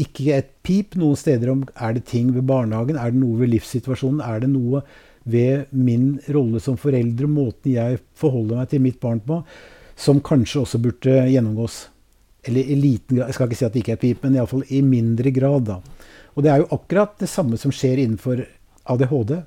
ikke 0.00 0.32
et 0.38 0.50
pip 0.64 0.96
noen 0.96 1.18
steder 1.18 1.50
om 1.52 1.64
er 1.74 1.96
det 1.96 2.06
ting 2.08 2.30
ved 2.32 2.46
barnehagen, 2.48 2.96
er 2.96 3.12
det 3.12 3.20
noe 3.20 3.42
ved 3.42 3.52
livssituasjonen, 3.52 4.22
er 4.24 4.40
det 4.44 4.50
noe 4.52 4.82
ved 5.28 5.68
min 5.70 6.16
rolle 6.32 6.60
som 6.62 6.78
forelder, 6.80 7.28
måten 7.30 7.74
jeg 7.74 8.00
forholder 8.18 8.62
meg 8.62 8.70
til 8.72 8.82
mitt 8.82 8.98
barn 9.02 9.20
på, 9.22 9.42
som 9.94 10.22
kanskje 10.24 10.64
også 10.64 10.80
burde 10.82 11.18
gjennomgås. 11.30 11.86
Eller 12.42 12.72
i 12.72 12.74
liten 12.74 13.18
grad, 13.18 13.28
Jeg 13.28 13.34
skal 13.34 13.46
ikke 13.46 13.58
si 13.60 13.64
at 13.64 13.72
det 13.72 13.82
ikke 13.84 13.92
er 13.92 14.02
pip, 14.02 14.22
men 14.24 14.34
iallfall 14.34 14.64
i 14.68 14.80
mindre 14.82 15.30
grad. 15.30 15.64
da. 15.68 15.80
Og 16.34 16.42
det 16.42 16.50
er 16.50 16.58
jo 16.58 16.72
akkurat 16.74 17.18
det 17.20 17.28
samme 17.28 17.56
som 17.56 17.70
skjer 17.70 18.02
innenfor 18.02 18.42
ADHD. 18.84 19.44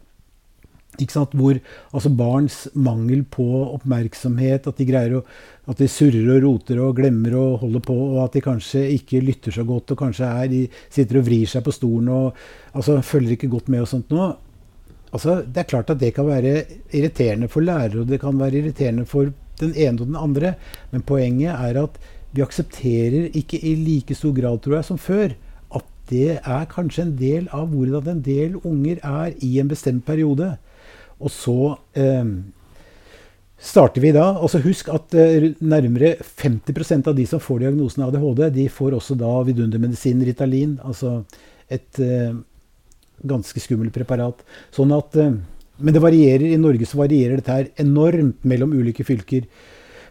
Hvor 0.96 1.60
altså 1.92 2.10
barns 2.10 2.68
mangel 2.74 3.24
på 3.24 3.46
oppmerksomhet, 3.76 4.68
at 4.68 4.78
de 4.78 4.88
greier 4.88 5.20
å 5.20 5.26
at 5.66 5.80
de 5.82 5.88
surrer 5.90 6.28
og 6.36 6.44
roter 6.44 6.80
og 6.84 6.98
glemmer 7.00 7.34
å 7.38 7.46
holde 7.62 7.82
på, 7.82 7.94
og 7.94 8.20
at 8.26 8.36
de 8.38 8.44
kanskje 8.46 8.84
ikke 9.00 9.24
lytter 9.26 9.56
så 9.56 9.66
godt 9.66 9.96
og 9.96 10.02
kanskje 10.04 10.28
er, 10.30 10.50
de 10.52 10.60
sitter 10.94 11.20
og 11.20 11.26
vrir 11.26 11.50
seg 11.50 11.64
på 11.66 11.74
stolen 11.74 12.12
og 12.14 12.44
altså, 12.78 13.00
følger 13.02 13.34
ikke 13.34 13.50
godt 13.56 13.72
med 13.74 13.86
og 13.86 13.90
sånt 13.90 14.14
noe. 14.14 14.36
Altså, 15.16 15.40
det 15.42 15.64
er 15.64 15.70
klart 15.72 15.90
at 15.90 16.02
det 16.02 16.12
kan 16.14 16.28
være 16.28 16.54
irriterende 16.94 17.50
for 17.50 17.66
lærere, 17.66 18.04
og 18.04 18.12
det 18.12 18.20
kan 18.22 18.38
være 18.38 18.60
irriterende 18.60 19.08
for 19.10 19.32
den 19.62 19.74
ene 19.74 20.04
og 20.04 20.12
den 20.12 20.20
andre, 20.20 20.54
men 20.92 21.06
poenget 21.08 21.56
er 21.56 21.82
at 21.86 21.98
vi 22.36 22.44
aksepterer 22.44 23.32
ikke 23.40 23.58
i 23.64 23.74
like 23.80 24.18
stor 24.18 24.36
grad, 24.36 24.60
tror 24.62 24.78
jeg, 24.78 24.88
som 24.90 25.00
før, 25.00 25.34
at 25.80 25.86
det 26.12 26.38
er 26.38 26.70
kanskje 26.70 27.08
en 27.08 27.16
del 27.18 27.48
av 27.56 27.72
hvordan 27.72 28.12
en 28.12 28.24
del 28.26 28.60
unger 28.62 29.00
er 29.02 29.34
i 29.42 29.56
en 29.64 29.72
bestemt 29.72 30.06
periode. 30.06 30.58
Og 31.24 31.32
så 31.32 31.58
eh, 31.96 32.28
starter 33.62 34.04
vi 34.04 34.14
da. 34.16 34.28
Og 34.40 34.52
så 34.52 34.62
husk 34.64 34.90
at 34.94 35.16
eh, 35.18 35.52
nærmere 35.64 36.16
50% 36.22 37.12
av 37.12 37.16
de 37.18 37.28
som 37.30 37.42
får 37.44 37.64
diagnosen 37.66 38.06
ADHD, 38.08 38.50
de 38.56 38.68
får 38.72 38.98
også 38.98 39.18
da 39.20 39.32
vidundermedisin 39.48 40.24
Ritalin. 40.28 40.78
Altså 40.86 41.22
et 41.72 42.02
eh, 42.04 42.36
ganske 43.26 43.64
skummelt 43.64 43.96
preparat. 43.96 44.44
Sånn 44.76 44.94
at 44.96 45.18
eh, 45.20 45.36
Men 45.76 45.92
det 45.92 46.00
varierer. 46.00 46.54
I 46.56 46.58
Norge 46.58 46.88
så 46.88 47.02
varierer 47.02 47.42
dette 47.42 47.52
her 47.52 47.66
enormt 47.84 48.46
mellom 48.48 48.72
ulike 48.72 49.04
fylker. 49.04 49.44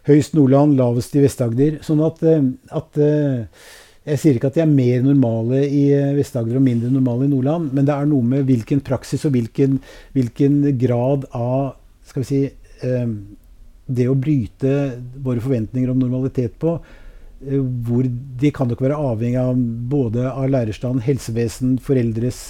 Høyst 0.05 0.35
Nordland, 0.37 0.75
lavest 0.77 1.15
i 1.17 1.23
Vest-Agder. 1.23 1.79
Sånn 1.81 2.03
at, 2.05 2.21
eh, 2.29 2.43
at 2.69 3.01
eh, 3.01 3.47
jeg 4.05 4.21
sier 4.21 4.37
ikke 4.37 4.51
at 4.51 4.59
de 4.59 4.63
er 4.65 4.69
mer 4.69 5.05
normale 5.05 5.63
i 5.65 5.85
eh, 5.97 6.11
Vest-Agder 6.19 6.59
og 6.59 6.65
mindre 6.67 6.91
normale 6.93 7.25
i 7.25 7.31
Nordland, 7.31 7.71
men 7.73 7.87
det 7.89 7.95
er 7.95 8.09
noe 8.11 8.27
med 8.35 8.45
hvilken 8.49 8.83
praksis 8.85 9.25
og 9.25 9.33
hvilken, 9.33 9.79
hvilken 10.13 10.59
grad 10.81 11.25
av 11.33 11.73
skal 12.05 12.25
vi 12.25 12.29
si, 12.29 12.41
eh, 12.85 13.15
det 13.85 14.09
å 14.11 14.17
bryte 14.19 14.75
våre 15.25 15.41
forventninger 15.45 15.93
om 15.93 16.03
normalitet 16.03 16.59
på. 16.61 16.75
Eh, 17.47 17.63
hvor 17.89 18.05
de 18.05 18.51
kan 18.53 18.69
nok 18.69 18.83
være 18.85 18.99
avhengig 19.13 19.41
av 19.41 19.63
både 19.95 20.27
av 20.29 20.53
lærerstand, 20.53 21.01
helsevesen, 21.07 21.79
foreldres 21.85 22.43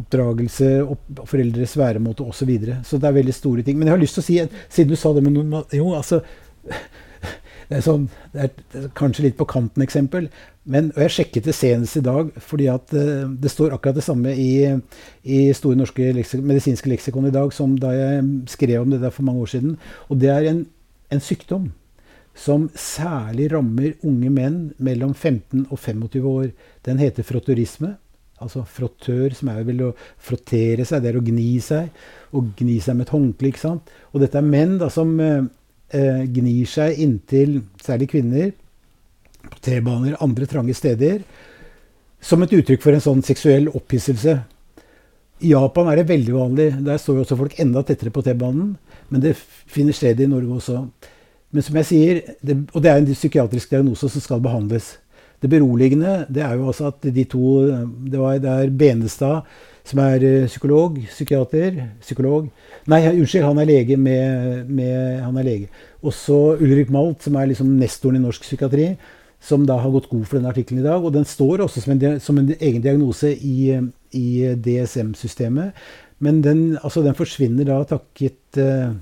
oppdragelse, 0.00 0.72
opp, 0.82 1.04
foreldres 1.30 1.76
væremåte 1.78 2.26
osv. 2.26 2.40
Så, 2.40 2.48
videre. 2.48 2.80
så 2.86 2.98
det 2.98 3.06
er 3.06 3.20
veldig 3.20 3.36
store 3.36 3.62
ting. 3.66 3.78
Men 3.78 3.86
jeg 3.86 3.94
har 3.94 4.02
lyst 4.02 4.18
til 4.18 4.24
å 4.24 4.26
si, 4.26 4.40
siden 4.72 4.90
du 4.90 4.98
sa 4.98 5.14
det 5.14 5.22
med 5.22 5.36
normal... 5.36 5.68
Jo, 5.76 5.92
altså 5.94 6.24
det 7.70 7.76
er, 7.78 7.82
sånn, 7.86 8.08
det 8.34 8.48
er 8.48 8.88
kanskje 8.98 9.28
litt 9.28 9.36
på 9.38 9.46
kanten-eksempel. 9.46 10.24
Men, 10.74 10.88
og 10.96 11.04
jeg 11.04 11.14
sjekket 11.14 11.46
det 11.46 11.54
senest 11.54 12.00
i 12.00 12.02
dag, 12.02 12.32
fordi 12.42 12.66
at 12.72 12.90
uh, 12.98 13.28
det 13.30 13.52
står 13.52 13.76
akkurat 13.76 13.94
det 13.94 14.02
samme 14.02 14.32
i, 14.34 14.66
i 15.22 15.38
Store 15.54 15.78
norske 15.78 16.08
leksik 16.16 16.42
medisinske 16.42 16.90
leksikon 16.90 17.28
i 17.30 17.34
dag 17.34 17.54
som 17.54 17.76
da 17.78 17.92
jeg 17.94 18.24
skrev 18.50 18.82
om 18.82 18.90
det 18.90 18.98
der 19.04 19.14
for 19.14 19.26
mange 19.28 19.44
år 19.46 19.52
siden. 19.52 19.76
Og 20.10 20.18
det 20.18 20.32
er 20.34 20.48
en, 20.50 20.64
en 21.14 21.22
sykdom 21.22 21.70
som 22.34 22.66
særlig 22.74 23.52
rammer 23.54 23.94
unge 24.06 24.34
menn 24.34 24.58
mellom 24.82 25.14
15 25.14 25.68
og 25.68 25.78
25 25.78 26.26
år. 26.26 26.50
Den 26.86 26.98
heter 26.98 27.26
frotturisme. 27.26 27.94
Altså 28.40 28.64
frottør, 28.64 29.30
som 29.36 29.52
er 29.52 29.62
vel 29.68 29.82
å 29.84 29.94
frottere 30.18 30.86
seg, 30.88 31.04
det 31.04 31.12
er 31.12 31.20
å 31.20 31.24
gni 31.24 31.52
seg. 31.62 31.90
Og 32.34 32.50
gni 32.58 32.80
seg 32.82 32.98
med 32.98 33.06
et 33.06 33.14
håndkle. 33.14 33.54
ikke 33.54 33.62
sant? 33.62 33.94
Og 34.10 34.24
dette 34.24 34.40
er 34.40 34.46
menn 34.58 34.78
da, 34.80 34.88
som 34.90 35.12
eh, 35.20 35.42
eh, 35.94 36.24
gnir 36.30 36.68
seg 36.70 36.98
inntil 37.02 37.60
særlig 37.82 38.10
kvinner 38.12 38.50
på 39.50 39.60
T-baner, 39.64 40.18
andre 40.20 40.46
trange 40.46 40.74
steder, 40.76 41.22
som 42.20 42.42
et 42.44 42.52
uttrykk 42.52 42.82
for 42.82 42.96
en 42.96 43.04
sånn 43.04 43.22
seksuell 43.24 43.70
opphisselse. 43.72 44.36
I 45.40 45.54
Japan 45.54 45.88
er 45.88 46.00
det 46.00 46.10
veldig 46.10 46.34
vanlig. 46.34 46.68
Der 46.84 47.00
står 47.00 47.16
jo 47.16 47.24
også 47.24 47.38
folk 47.40 47.54
enda 47.62 47.82
tettere 47.86 48.12
på 48.12 48.22
T-banen. 48.26 48.74
Men 49.08 49.22
det 49.24 49.38
finner 49.40 49.96
sted 49.96 50.20
i 50.20 50.28
Norge 50.28 50.58
også. 50.58 50.82
Men 51.50 51.64
som 51.64 51.78
jeg 51.80 51.88
sier, 51.88 52.20
det, 52.44 52.58
og 52.74 52.84
det 52.84 52.90
er 52.90 53.00
en 53.00 53.08
psykiatrisk 53.08 53.72
diagnose 53.72 54.10
som 54.12 54.22
skal 54.22 54.42
behandles. 54.44 54.98
Det 55.40 55.48
beroligende 55.48 56.26
det 56.28 56.44
er 56.44 56.58
jo 56.58 56.68
også 56.68 56.90
at 56.90 57.06
de 57.16 57.24
to 57.24 57.64
Det, 57.64 58.18
var, 58.18 58.36
det 58.38 58.50
er 58.50 58.70
Benestad 58.76 59.48
som 59.86 60.00
er 60.04 60.24
eh, 60.26 60.48
psykolog, 60.48 60.98
psykiater, 61.10 61.78
psykolog. 62.02 62.50
Nei, 62.90 63.00
unnskyld, 63.12 63.46
han 63.46 63.60
er 63.62 63.68
lege 63.68 63.96
med, 64.00 64.68
med 64.68 65.20
Han 65.24 65.38
er 65.40 65.46
lege. 65.46 65.86
Også 66.02 66.56
Ulrik 66.60 66.90
Malt, 66.90 67.22
som 67.24 67.36
er 67.36 67.50
liksom 67.50 67.72
nestoren 67.80 68.20
i 68.20 68.22
norsk 68.22 68.44
psykiatri, 68.46 68.92
som 69.40 69.64
da 69.66 69.78
har 69.80 69.92
gått 69.92 70.10
god 70.10 70.26
for 70.26 70.38
denne 70.38 70.52
artikkelen 70.52 70.82
i 70.82 70.86
dag. 70.86 71.04
Og 71.04 71.14
den 71.14 71.24
står 71.28 71.64
også 71.64 71.84
som 71.84 71.94
en, 71.94 72.20
som 72.20 72.38
en 72.38 72.54
egen 72.58 72.82
diagnose 72.84 73.32
i, 73.34 73.76
i 74.12 74.26
DSM-systemet. 74.56 75.72
Men 76.20 76.42
den, 76.44 76.78
altså 76.82 77.02
den, 77.04 77.16
forsvinner 77.16 77.64
da 77.64 77.78
takket 77.88 78.60
uh, 78.60 78.92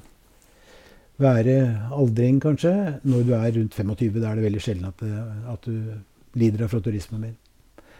være 1.18 1.56
aldring, 1.90 2.38
kanskje. 2.42 3.00
Når 3.02 3.26
du 3.26 3.34
er 3.34 3.50
rundt 3.56 3.74
25, 3.74 4.20
da 4.22 4.30
er 4.30 4.38
det 4.38 4.46
veldig 4.46 4.62
sjelden 4.62 4.92
at, 4.92 5.02
at 5.50 5.66
du 5.66 6.38
lider 6.38 6.62
av 6.64 6.70
frotorismen 6.70 7.24
min. 7.24 7.36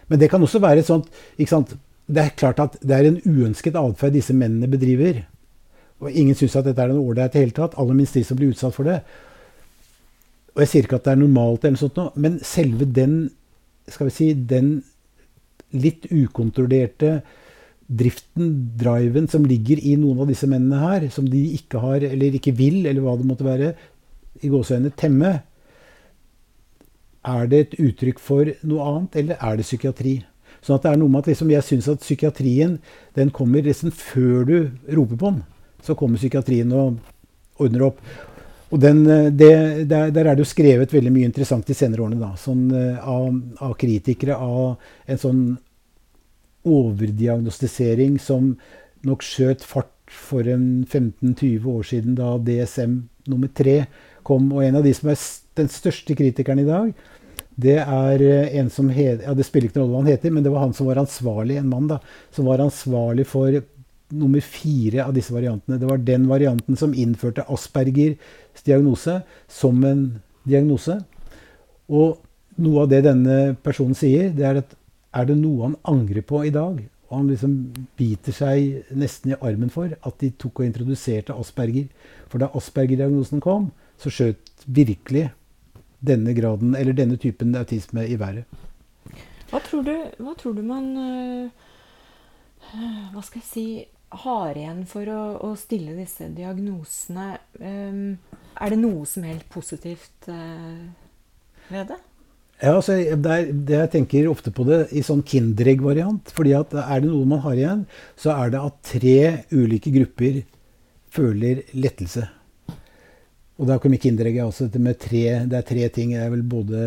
Men 0.08 0.20
det 0.20 0.30
kan 0.30 0.42
også 0.42 0.60
være 0.62 0.82
et 0.82 0.88
sånt 0.88 1.10
ikke 1.36 1.50
sant, 1.50 1.74
det 2.08 2.22
er 2.22 2.36
klart 2.40 2.60
at 2.62 2.76
det 2.80 2.94
er 2.96 3.08
en 3.08 3.20
uønsket 3.20 3.76
atferd 3.76 4.14
disse 4.16 4.34
mennene 4.36 4.70
bedriver. 4.70 5.22
Og 6.00 6.14
ingen 6.14 6.36
syns 6.38 6.56
at 6.56 6.68
dette 6.68 6.80
er 6.80 6.92
noe 6.92 7.04
ålreit 7.04 7.34
i 7.34 7.36
det 7.36 7.42
hele 7.42 7.56
tatt. 7.56 7.76
Aller 7.76 7.96
minst 7.98 8.16
de 8.16 8.22
som 8.24 8.38
blir 8.38 8.54
utsatt 8.54 8.76
for 8.76 8.88
det. 8.88 9.00
Og 10.54 10.62
jeg 10.62 10.70
sier 10.70 10.86
ikke 10.86 10.98
at 10.98 11.08
det 11.08 11.12
er 11.14 11.20
normalt, 11.20 11.66
eller 11.66 11.80
sånt 11.80 11.98
noe, 11.98 12.12
men 12.16 12.38
selve 12.46 12.88
den 12.88 13.18
skal 13.88 14.08
vi 14.08 14.14
si, 14.14 14.30
den 14.34 14.78
litt 15.76 16.08
ukontrollerte 16.08 17.20
driften, 17.88 18.48
driven, 18.80 19.28
som 19.30 19.46
ligger 19.48 19.80
i 19.80 19.94
noen 20.00 20.24
av 20.24 20.32
disse 20.32 20.48
mennene 20.50 20.80
her, 20.80 21.06
som 21.12 21.28
de 21.28 21.40
ikke 21.56 21.80
har, 21.82 22.04
eller 22.04 22.36
ikke 22.36 22.56
vil, 22.56 22.82
eller 22.86 23.04
hva 23.04 23.14
det 23.20 23.28
måtte 23.28 23.46
være, 23.46 23.70
i 24.44 24.50
gåseøynene 24.52 24.96
temme, 24.98 25.32
er 27.28 27.48
det 27.50 27.60
et 27.60 27.78
uttrykk 27.88 28.20
for 28.22 28.50
noe 28.68 28.90
annet, 28.90 29.16
eller 29.22 29.40
er 29.40 29.58
det 29.58 29.66
psykiatri? 29.66 30.18
Sånn 30.64 30.78
at 30.78 30.86
det 30.86 30.92
er 30.92 30.98
noe 31.00 31.12
med 31.12 31.22
at 31.22 31.30
liksom, 31.30 31.52
Jeg 31.52 31.66
syns 31.66 31.90
at 31.92 32.02
psykiatrien 32.02 32.78
den 33.18 33.30
kommer 33.34 33.62
nesten 33.62 33.94
før 33.94 34.48
du 34.48 34.56
roper 34.96 35.16
på 35.16 35.30
den. 35.30 35.44
Så 35.84 35.94
kommer 35.98 36.20
psykiatrien 36.20 36.72
og 36.74 36.98
ordner 37.62 37.88
opp. 37.90 38.02
Og 38.68 38.80
den, 38.80 39.06
eh, 39.06 39.30
det, 39.32 39.88
der, 39.88 40.10
der, 40.10 40.26
er 40.26 40.36
det 40.36 40.44
jo 40.44 40.50
skrevet 40.50 40.92
veldig 40.92 41.12
mye 41.12 41.28
interessant 41.28 41.66
de 41.66 41.76
senere 41.76 42.04
årene. 42.04 42.20
da, 42.20 42.34
sånn, 42.36 42.68
uh, 42.72 42.98
av, 43.00 43.30
av, 43.64 43.74
kritikere 43.80 44.36
av 44.36 44.76
en 45.08 45.20
sånn 45.20 45.42
overdiagnostisering 46.68 48.18
som 48.20 48.56
nok 49.08 49.24
skjøt 49.24 49.64
fart 49.64 49.94
for 50.12 50.48
en 50.48 50.84
15-20 50.84 51.68
år 51.68 51.86
siden, 51.86 52.16
da 52.18 52.34
DSM 52.36 53.00
nummer 53.28 53.48
tre 53.48 53.86
kom. 54.26 54.50
Og 54.52 54.64
en 54.64 54.80
av 54.80 54.84
de 54.84 54.92
som 54.96 55.08
er 55.12 55.20
den 55.56 55.70
største 55.72 56.16
kritikeren 56.18 56.60
i 56.60 56.68
dag, 56.68 56.92
det 57.58 57.80
er 57.82 58.22
eh, 58.22 58.54
en 58.60 58.70
som 58.70 58.90
het, 58.94 59.24
ja, 59.24 59.34
Det 59.34 59.46
spiller 59.46 59.68
ikke 59.68 59.80
noen 59.80 59.88
rolle 59.88 59.96
hva 59.96 60.04
han 60.04 60.12
heter, 60.12 60.34
men 60.34 60.46
det 60.46 60.52
var 60.54 60.66
han 60.66 60.76
som 60.76 60.86
var 60.86 61.00
ansvarlig, 61.02 61.58
en 61.58 61.72
mann, 61.72 61.88
da, 61.90 61.98
som 62.34 62.46
var 62.46 62.62
ansvarlig 62.62 63.26
for 63.26 63.58
nummer 64.14 64.40
fire 64.40 65.04
av 65.04 65.12
disse 65.16 65.34
variantene. 65.34 65.78
Det 65.80 65.88
var 65.88 66.00
den 66.00 66.28
varianten 66.30 66.78
som 66.80 66.94
innførte 66.94 67.44
Aspergers 67.52 68.62
diagnose 68.64 69.20
som 69.50 69.82
en 69.84 70.04
diagnose. 70.48 71.00
Og 71.88 72.20
noe 72.62 72.84
av 72.84 72.92
det 72.92 73.02
denne 73.06 73.56
personen 73.64 73.98
sier, 73.98 74.30
det 74.34 74.46
er 74.46 74.62
at 74.62 74.72
er 75.18 75.28
det 75.28 75.36
noe 75.40 75.66
han 75.66 75.76
angrer 75.88 76.24
på 76.26 76.44
i 76.46 76.54
dag? 76.54 76.78
Og 77.08 77.16
han 77.16 77.28
liksom 77.30 77.52
biter 77.98 78.34
seg 78.36 78.94
nesten 78.96 79.32
i 79.32 79.38
armen 79.40 79.72
for 79.72 79.92
at 79.92 80.18
de 80.20 80.30
tok 80.36 80.60
og 80.60 80.68
introduserte 80.68 81.36
Asperger. 81.36 81.88
For 82.28 82.40
da 82.42 82.50
Asperger-diagnosen 82.56 83.42
kom, 83.44 83.70
så 83.98 84.12
skjøt 84.12 84.66
virkelig 84.66 85.28
denne 86.00 86.34
graden, 86.36 86.74
eller 86.78 86.96
denne 86.96 87.18
typen 87.20 87.56
autisme 87.58 88.06
i 88.06 88.18
været. 88.20 88.46
Hva 89.48 89.60
tror 89.64 89.84
du, 89.86 89.94
hva 90.20 90.34
tror 90.36 90.58
du 90.58 90.60
man 90.66 90.90
øh, 91.00 91.48
Hva 93.14 93.22
skal 93.24 93.40
jeg 93.40 93.48
si 93.48 93.68
har 94.08 94.56
igjen 94.56 94.84
for 94.88 95.08
å, 95.12 95.22
å 95.48 95.54
stille 95.60 95.96
disse 95.96 96.28
diagnosene? 96.32 97.30
Um, 97.60 98.18
er 98.56 98.72
det 98.72 98.80
noe 98.80 99.08
som 99.08 99.24
er 99.24 99.34
helt 99.34 99.48
positivt 99.52 100.28
uh, 100.32 100.84
ved 101.68 101.90
det? 101.92 101.98
Ja, 102.58 102.72
altså, 102.74 102.96
det, 102.98 103.34
er, 103.34 103.50
det 103.52 103.76
Jeg 103.76 103.90
tenker 103.92 104.30
ofte 104.30 104.50
på 104.54 104.64
det 104.66 104.80
i 104.96 105.04
sånn 105.06 105.22
Kinderegg-variant. 105.22 106.32
fordi 106.34 106.56
at 106.58 106.72
Er 106.74 107.04
det 107.04 107.10
noe 107.10 107.28
man 107.28 107.44
har 107.44 107.54
igjen, 107.54 107.84
så 108.18 108.34
er 108.34 108.54
det 108.54 108.64
at 108.64 108.80
tre 108.96 109.18
ulike 109.52 109.92
grupper 109.94 110.42
føler 111.14 111.62
lettelse. 111.76 112.26
Og 113.58 113.66
da 113.66 113.78
kommer 113.82 113.98
Kinderegget 113.98 114.46
også 114.46 114.68
med 114.78 115.00
tre 115.02 115.24
Det 115.50 115.56
er 115.58 115.66
tre 115.66 115.88
ting. 115.90 116.12
Jeg, 116.14 116.26
er 116.30 116.42
både 116.42 116.78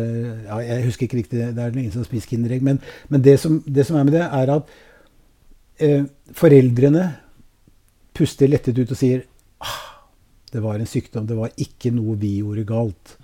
ja, 0.46 0.56
Jeg 0.64 0.84
husker 0.86 1.04
ikke 1.06 1.18
riktig, 1.20 1.38
det 1.38 1.58
er 1.58 1.76
ingen 1.76 1.92
som 1.92 2.00
har 2.00 2.08
spist 2.08 2.30
Kinderegg. 2.30 2.62
Men, 2.62 2.80
men 3.08 3.24
det, 3.24 3.38
som, 3.40 3.60
det, 3.66 3.86
som, 3.86 3.96
er 3.96 4.04
med 4.08 4.16
det, 4.16 4.22
er 4.24 4.54
at 4.56 4.72
eh, 5.84 6.06
foreldrene 6.32 7.10
puster 8.16 8.48
lettet 8.48 8.78
ut 8.78 8.90
og 8.92 8.96
sier 8.98 9.24
ah, 9.60 10.08
det 10.52 10.62
var 10.64 10.80
en 10.80 10.88
sykdom, 10.88 11.26
det 11.28 11.36
var 11.36 11.52
ikke 11.60 11.92
noe 11.92 12.16
vi 12.20 12.38
gjorde 12.40 12.64
galt. 12.68 13.14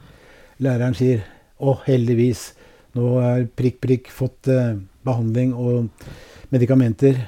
Læreren 0.65 0.97
sier 0.97 1.25
å, 1.59 1.79
heldigvis, 1.87 2.53
nå 2.97 3.15
har 3.23 3.49
prikk, 3.57 3.81
prikk 3.85 4.13
fått 4.13 4.49
eh, 4.53 4.77
behandling 5.09 5.57
og 5.57 5.89
medikamenter, 6.53 7.21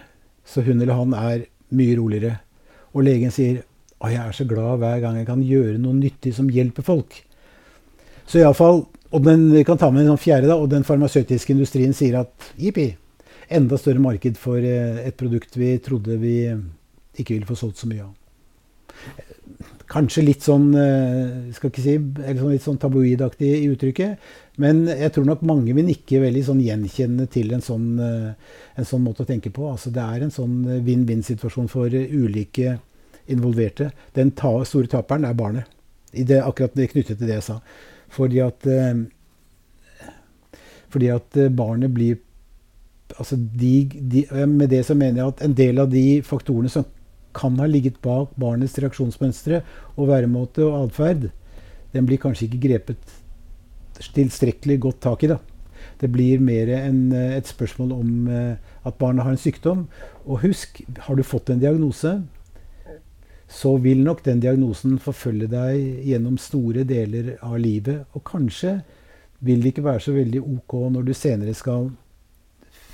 så 0.44 0.64
hun 0.66 0.80
eller 0.80 0.96
han 0.98 1.16
er 1.16 1.44
mye 1.76 1.96
roligere. 1.96 2.36
Og 2.92 3.04
legen 3.06 3.32
sier 3.32 3.62
og 4.00 4.12
jeg 4.14 4.20
er 4.20 4.36
så 4.36 4.46
glad 4.48 4.80
hver 4.80 5.02
gang 5.02 5.18
jeg 5.20 5.28
kan 5.28 5.42
gjøre 5.44 5.76
noe 5.80 5.96
nyttig 5.96 6.32
som 6.36 6.48
hjelper 6.48 6.86
folk. 6.86 7.20
Så 8.30 8.40
iallfall 8.40 8.86
Og 9.10 9.24
den, 9.26 9.48
vi 9.50 9.64
kan 9.66 9.74
ta 9.74 9.88
med 9.90 10.04
en 10.04 10.12
sånn 10.12 10.20
fjerde, 10.22 10.46
da, 10.46 10.54
og 10.54 10.68
den 10.70 10.84
farmasøytiske 10.86 11.50
industrien 11.50 11.90
sier 11.90 12.20
at 12.20 12.44
jippi, 12.54 12.92
enda 13.50 13.74
større 13.74 13.98
marked 13.98 14.36
for 14.38 14.62
eh, 14.62 15.00
et 15.02 15.16
produkt 15.18 15.56
vi 15.58 15.72
trodde 15.82 16.14
vi 16.20 16.36
ikke 17.18 17.34
ville 17.34 17.48
få 17.48 17.56
solgt 17.58 17.80
så 17.82 17.88
mye 17.90 18.04
av. 18.04 18.12
Kanskje 19.90 20.22
litt 20.22 20.46
sånn 20.46 20.68
eh, 20.78 21.50
skal 21.56 21.72
ikke 21.72 21.82
si, 21.82 21.96
sånn 21.98 22.52
litt 22.52 22.62
sånn 22.62 22.78
tabloidaktig 22.78 23.50
i 23.56 23.66
uttrykket. 23.72 24.30
Men 24.62 24.84
jeg 24.86 25.10
tror 25.16 25.26
nok 25.26 25.42
mange 25.50 25.74
vil 25.74 25.88
nikke 25.88 26.22
veldig 26.22 26.44
sånn 26.46 26.62
gjenkjennende 26.62 27.26
til 27.34 27.50
en 27.56 27.66
sånn, 27.66 27.88
eh, 27.98 28.54
en 28.78 28.88
sånn 28.92 29.02
måte 29.02 29.26
å 29.26 29.32
tenke 29.32 29.50
på. 29.50 29.66
Altså 29.72 29.90
det 29.90 30.06
er 30.06 30.22
en 30.22 30.30
sånn 30.30 30.62
vinn-vinn-situasjon 30.86 31.66
for 31.74 31.90
ulike 31.90 32.76
involverte. 33.30 33.90
Den 34.14 34.32
ta, 34.36 34.52
store 34.68 34.90
taperen 34.90 35.24
er 35.24 35.38
barnet. 35.38 35.70
I 36.12 36.24
det, 36.26 36.40
akkurat 36.42 36.74
det 36.74 36.90
knyttet 36.90 37.20
til 37.20 37.28
det 37.28 37.38
jeg 37.38 37.46
sa. 37.46 37.58
Fordi 38.10 38.40
at, 38.42 38.66
eh, 38.66 40.08
fordi 40.90 41.10
at 41.14 41.36
eh, 41.38 41.52
barnet 41.54 41.94
blir 41.94 42.18
altså 43.18 43.36
de, 43.36 43.90
de, 43.90 44.24
Med 44.46 44.68
det 44.70 44.84
så 44.86 44.94
mener 44.94 45.20
jeg 45.20 45.28
at 45.28 45.44
en 45.44 45.54
del 45.54 45.78
av 45.82 45.90
de 45.90 46.22
faktorene 46.22 46.70
som 46.70 46.86
kan 47.34 47.58
ha 47.58 47.66
ligget 47.66 48.00
bak 48.02 48.30
barnets 48.38 48.78
reaksjonsmønstre 48.78 49.62
og 49.96 50.08
væremåte 50.08 50.64
og 50.66 50.88
atferd, 50.88 51.28
den 51.92 52.06
blir 52.06 52.18
kanskje 52.22 52.48
ikke 52.48 52.62
grepet 52.64 53.16
tilstrekkelig 54.14 54.78
godt 54.82 55.00
tak 55.02 55.24
i. 55.26 55.30
da. 55.30 55.38
Det 56.00 56.10
blir 56.10 56.42
mer 56.42 56.70
en, 56.74 57.12
eh, 57.12 57.36
et 57.36 57.46
spørsmål 57.46 57.92
om 57.92 58.28
at 58.84 58.98
barnet 58.98 59.22
har 59.22 59.30
en 59.30 59.36
sykdom. 59.36 59.86
Og 60.26 60.40
husk, 60.42 60.82
har 60.98 61.14
du 61.14 61.22
fått 61.22 61.50
en 61.50 61.60
diagnose, 61.60 62.22
så 63.50 63.74
vil 63.82 64.04
nok 64.06 64.22
den 64.24 64.40
diagnosen 64.42 64.98
forfølge 65.02 65.48
deg 65.50 66.04
gjennom 66.06 66.36
store 66.38 66.84
deler 66.86 67.32
av 67.42 67.58
livet. 67.58 68.04
Og 68.14 68.22
kanskje 68.26 68.78
vil 69.42 69.62
det 69.62 69.72
ikke 69.72 69.88
være 69.88 70.04
så 70.04 70.14
veldig 70.14 70.42
ok 70.44 70.76
når 70.94 71.08
du 71.08 71.14
senere 71.16 71.54
skal 71.58 71.88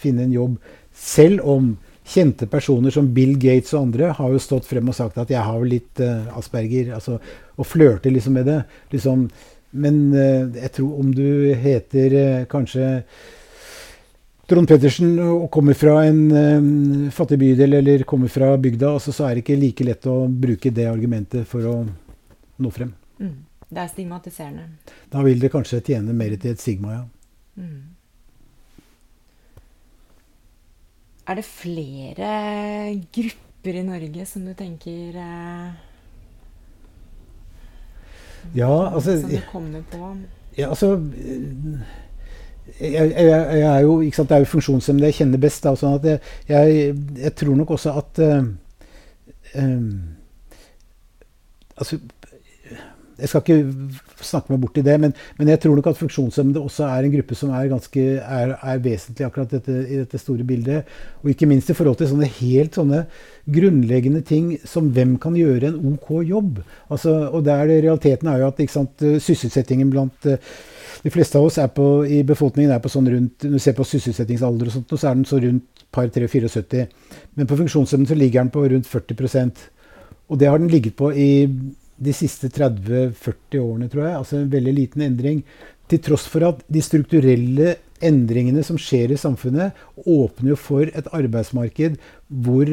finne 0.01 0.25
en 0.25 0.33
jobb. 0.33 0.57
Selv 0.97 1.45
om 1.45 1.75
kjente 2.07 2.47
personer 2.49 2.95
som 2.95 3.11
Bill 3.13 3.35
Gates 3.43 3.75
og 3.75 3.89
andre 3.89 4.13
har 4.17 4.33
jo 4.33 4.41
stått 4.43 4.69
frem 4.69 4.89
og 4.89 4.95
sagt 4.95 5.19
at 5.19 5.31
'jeg 5.31 5.43
har 5.43 5.59
vel 5.59 5.75
litt 5.75 6.01
uh, 6.01 6.39
asperger', 6.39 6.95
altså, 6.95 7.19
og 7.57 7.67
flørter 7.67 8.11
liksom 8.11 8.33
med 8.33 8.47
det. 8.47 8.63
Liksom, 8.93 9.29
men 9.73 10.13
uh, 10.15 10.47
jeg 10.55 10.73
tror 10.73 11.01
om 11.01 11.13
du 11.13 11.55
heter 11.55 12.15
uh, 12.15 12.45
kanskje 12.47 13.03
Trond 14.47 14.69
Pettersen 14.71 15.17
og 15.19 15.49
kommer 15.51 15.75
fra 15.75 15.97
en 16.07 16.21
um, 16.31 17.09
fattig 17.15 17.39
bydel 17.41 17.81
eller 17.81 18.05
kommer 18.07 18.31
fra 18.31 18.53
bygda, 18.55 18.93
altså, 18.95 19.15
så 19.15 19.27
er 19.27 19.35
det 19.35 19.43
ikke 19.43 19.59
like 19.59 19.87
lett 19.89 20.07
å 20.07 20.21
bruke 20.31 20.71
det 20.71 20.87
argumentet 20.87 21.49
for 21.51 21.67
å 21.67 21.75
nå 22.63 22.71
frem. 22.71 22.93
Mm. 23.19 23.35
Det 23.67 23.83
er 23.83 23.91
stigmatiserende. 23.91 24.69
Da 25.11 25.25
vil 25.27 25.43
det 25.43 25.51
kanskje 25.51 25.83
tjene 25.89 26.15
mer 26.15 26.37
til 26.39 26.55
et 26.55 26.63
stigma, 26.63 27.01
ja. 27.01 27.03
Mm. 27.59 27.97
Er 31.27 31.41
det 31.41 31.47
flere 31.49 32.31
grupper 33.17 33.81
i 33.81 33.83
Norge 33.83 34.27
som 34.31 34.45
du 34.47 34.53
tenker 34.55 35.17
eh, 35.19 35.71
Ja, 38.55 38.71
altså 38.93 39.17
Som 39.19 39.33
du 39.33 39.41
kommer 39.51 39.83
på? 39.91 40.13
Ja, 40.55 40.69
altså 40.69 40.93
jeg, 42.81 43.11
jeg, 43.11 43.27
jeg, 43.27 43.77
er 43.77 43.81
jo, 43.81 44.01
ikke 44.01 44.17
sant, 44.17 44.29
Det 44.29 44.37
er 44.37 44.45
jo 44.45 44.51
funksjonshemmede 44.51 45.11
jeg 45.11 45.19
kjenner 45.21 45.43
best. 45.43 45.65
Da, 45.65 45.75
sånn 45.79 45.97
jeg, 46.49 46.95
jeg, 47.17 47.33
tror 47.39 47.57
nok 47.57 47.73
også 47.77 47.95
at 48.01 48.23
uh, 48.25 48.45
um, 49.63 49.89
altså, 51.77 52.01
Jeg 53.17 53.31
skal 53.31 53.43
ikke 53.43 54.25
snakke 54.27 54.53
meg 54.53 54.61
bort 54.61 54.79
i 54.81 54.85
det, 54.85 54.97
men, 55.01 55.15
men, 55.39 55.49
jeg 55.49 55.61
tror 55.63 55.77
nok 55.79 55.89
at 55.89 55.99
funksjonshemmede 56.01 56.61
også 56.61 56.85
er 56.89 57.07
en 57.07 57.15
gruppe 57.15 57.39
som 57.39 57.53
er, 57.57 57.71
ganske, 57.71 58.05
er, 58.21 58.55
er 58.57 58.83
vesentlig 58.85 59.27
akkurat 59.27 59.55
dette, 59.57 59.77
i 59.87 60.01
dette 60.03 60.21
store 60.21 60.45
bildet. 60.45 60.93
Og 61.23 61.33
ikke 61.33 61.49
minst 61.49 61.73
i 61.73 61.77
forhold 61.77 61.97
til 62.01 62.11
sånne 62.13 62.29
helt 62.39 62.77
sånne 62.77 63.05
grunnleggende 63.57 64.21
ting 64.27 64.55
som 64.69 64.91
hvem 64.93 65.17
kan 65.23 65.37
gjøre 65.39 65.71
en 65.71 65.95
OK 65.95 66.11
jobb. 66.29 66.61
Altså, 66.91 67.15
og 67.31 67.45
der 67.47 67.65
Realiteten 67.67 68.29
er 68.29 68.43
jo 68.43 68.51
at 68.51 68.65
sant, 68.73 69.07
sysselsettingen 69.23 69.91
blant 69.93 70.29
uh, 70.29 70.37
de 71.05 71.13
fleste 71.13 71.39
av 71.39 71.47
oss 71.47 71.59
på, 71.75 71.89
i 72.09 72.21
befolkningen 72.27 72.73
er 72.75 72.83
på 72.83 72.91
sånn 72.91 73.09
rundt 73.13 73.45
Når 73.45 73.59
du 73.59 73.63
ser 73.63 73.77
på 73.77 73.85
sysselsettingsalder, 73.87 74.69
og 74.69 74.75
sånt, 74.75 74.95
så 74.97 75.11
er 75.11 75.19
den 75.19 75.29
så 75.29 75.41
rundt 75.43 75.85
par 75.93 76.11
3-74. 76.13 76.87
Men 77.35 77.49
på 77.49 77.57
funksjonshemmede 77.57 78.13
så 78.13 78.19
ligger 78.19 78.43
den 78.43 78.53
på 78.53 78.65
rundt 78.69 78.89
40% 78.91 79.65
Og 80.29 80.41
det 80.41 80.49
har 80.51 80.59
den 80.59 80.73
ligget 80.73 80.97
på 80.97 81.13
i 81.13 81.31
de 81.97 82.13
siste 82.17 82.51
30-40 82.53 83.59
årene, 83.63 83.89
tror 83.93 84.05
jeg. 84.07 84.19
Altså 84.21 84.39
en 84.41 84.53
veldig 84.53 84.77
liten 84.77 85.07
endring. 85.07 85.43
Til 85.91 86.03
tross 86.03 86.27
for 86.31 86.45
at 86.49 86.63
de 86.73 86.83
strukturelle 86.83 87.77
endringene 88.05 88.63
som 88.67 88.79
skjer 88.81 89.15
i 89.15 89.21
samfunnet, 89.21 89.77
åpner 90.05 90.53
jo 90.53 90.61
for 90.61 90.91
et 90.91 91.11
arbeidsmarked 91.17 91.97
hvor 92.29 92.71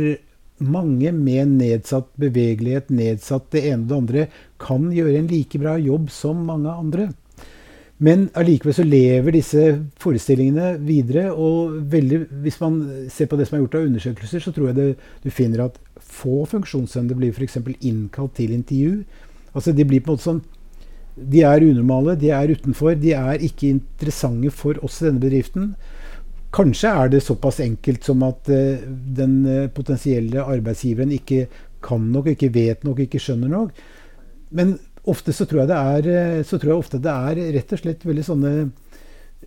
mange 0.63 1.11
med 1.15 1.55
nedsatt 1.57 2.09
bevegelighet, 2.19 2.91
nedsatt 2.93 3.49
det 3.55 3.65
ene 3.71 3.83
og 3.83 3.89
det 3.89 3.99
andre, 3.99 4.25
kan 4.61 4.87
gjøre 4.93 5.17
en 5.19 5.29
like 5.31 5.59
bra 5.59 5.75
jobb 5.81 6.11
som 6.13 6.43
mange 6.47 6.71
andre. 6.71 7.09
Men 8.01 8.25
allikevel 8.33 8.73
så 8.73 8.83
lever 8.85 9.35
disse 9.35 9.63
forestillingene 10.01 10.77
videre. 10.83 11.29
Og 11.31 11.75
veldig, 11.91 12.23
hvis 12.43 12.59
man 12.61 12.79
ser 13.13 13.29
på 13.29 13.37
det 13.37 13.47
som 13.47 13.57
er 13.57 13.63
gjort 13.63 13.77
av 13.79 13.87
undersøkelser, 13.89 14.43
så 14.43 14.53
tror 14.55 14.71
jeg 14.71 14.79
det, 14.79 14.87
du 15.23 15.29
finner 15.31 15.67
at 15.67 15.77
få 15.99 16.43
funksjonshemmede 16.49 17.17
blir 17.19 17.35
f.eks. 17.35 17.59
innkalt 17.81 18.35
til 18.39 18.55
intervju. 18.55 19.03
Altså 19.53 19.71
De 19.71 19.85
blir 19.85 20.01
på 20.01 20.11
en 20.11 20.17
måte 20.17 20.25
sånn 20.25 20.43
De 21.13 21.43
er 21.45 21.61
unormale, 21.61 22.15
de 22.17 22.31
er 22.33 22.55
utenfor. 22.55 22.95
De 22.97 23.13
er 23.13 23.43
ikke 23.45 23.69
interessante 23.69 24.49
for 24.49 24.79
oss 24.83 25.01
i 25.01 25.07
denne 25.07 25.21
bedriften. 25.21 25.75
Kanskje 26.53 26.89
er 26.89 27.11
det 27.13 27.21
såpass 27.25 27.59
enkelt 27.61 28.05
som 28.05 28.23
at 28.25 28.49
uh, 28.49 28.81
den 29.17 29.35
uh, 29.45 29.69
potensielle 29.73 30.41
arbeidsgiveren 30.41 31.13
ikke 31.13 31.45
kan 31.83 32.01
nok, 32.13 32.31
ikke 32.33 32.49
vet 32.53 32.83
nok, 32.85 33.03
ikke 33.05 33.21
skjønner 33.21 33.51
nok. 33.53 33.77
Men 34.53 34.75
ofte 35.11 35.33
så 35.35 35.47
tror 35.49 35.63
jeg 35.63 35.71
det 35.71 35.77
er, 35.77 36.09
eh, 36.13 36.41
så 36.47 36.59
tror 36.59 36.73
jeg 36.73 36.83
ofte 36.85 37.01
det 37.03 37.13
er 37.13 37.41
rett 37.57 37.75
og 37.75 37.81
slett 37.81 38.05
veldig 38.07 38.25
sånne 38.29 38.51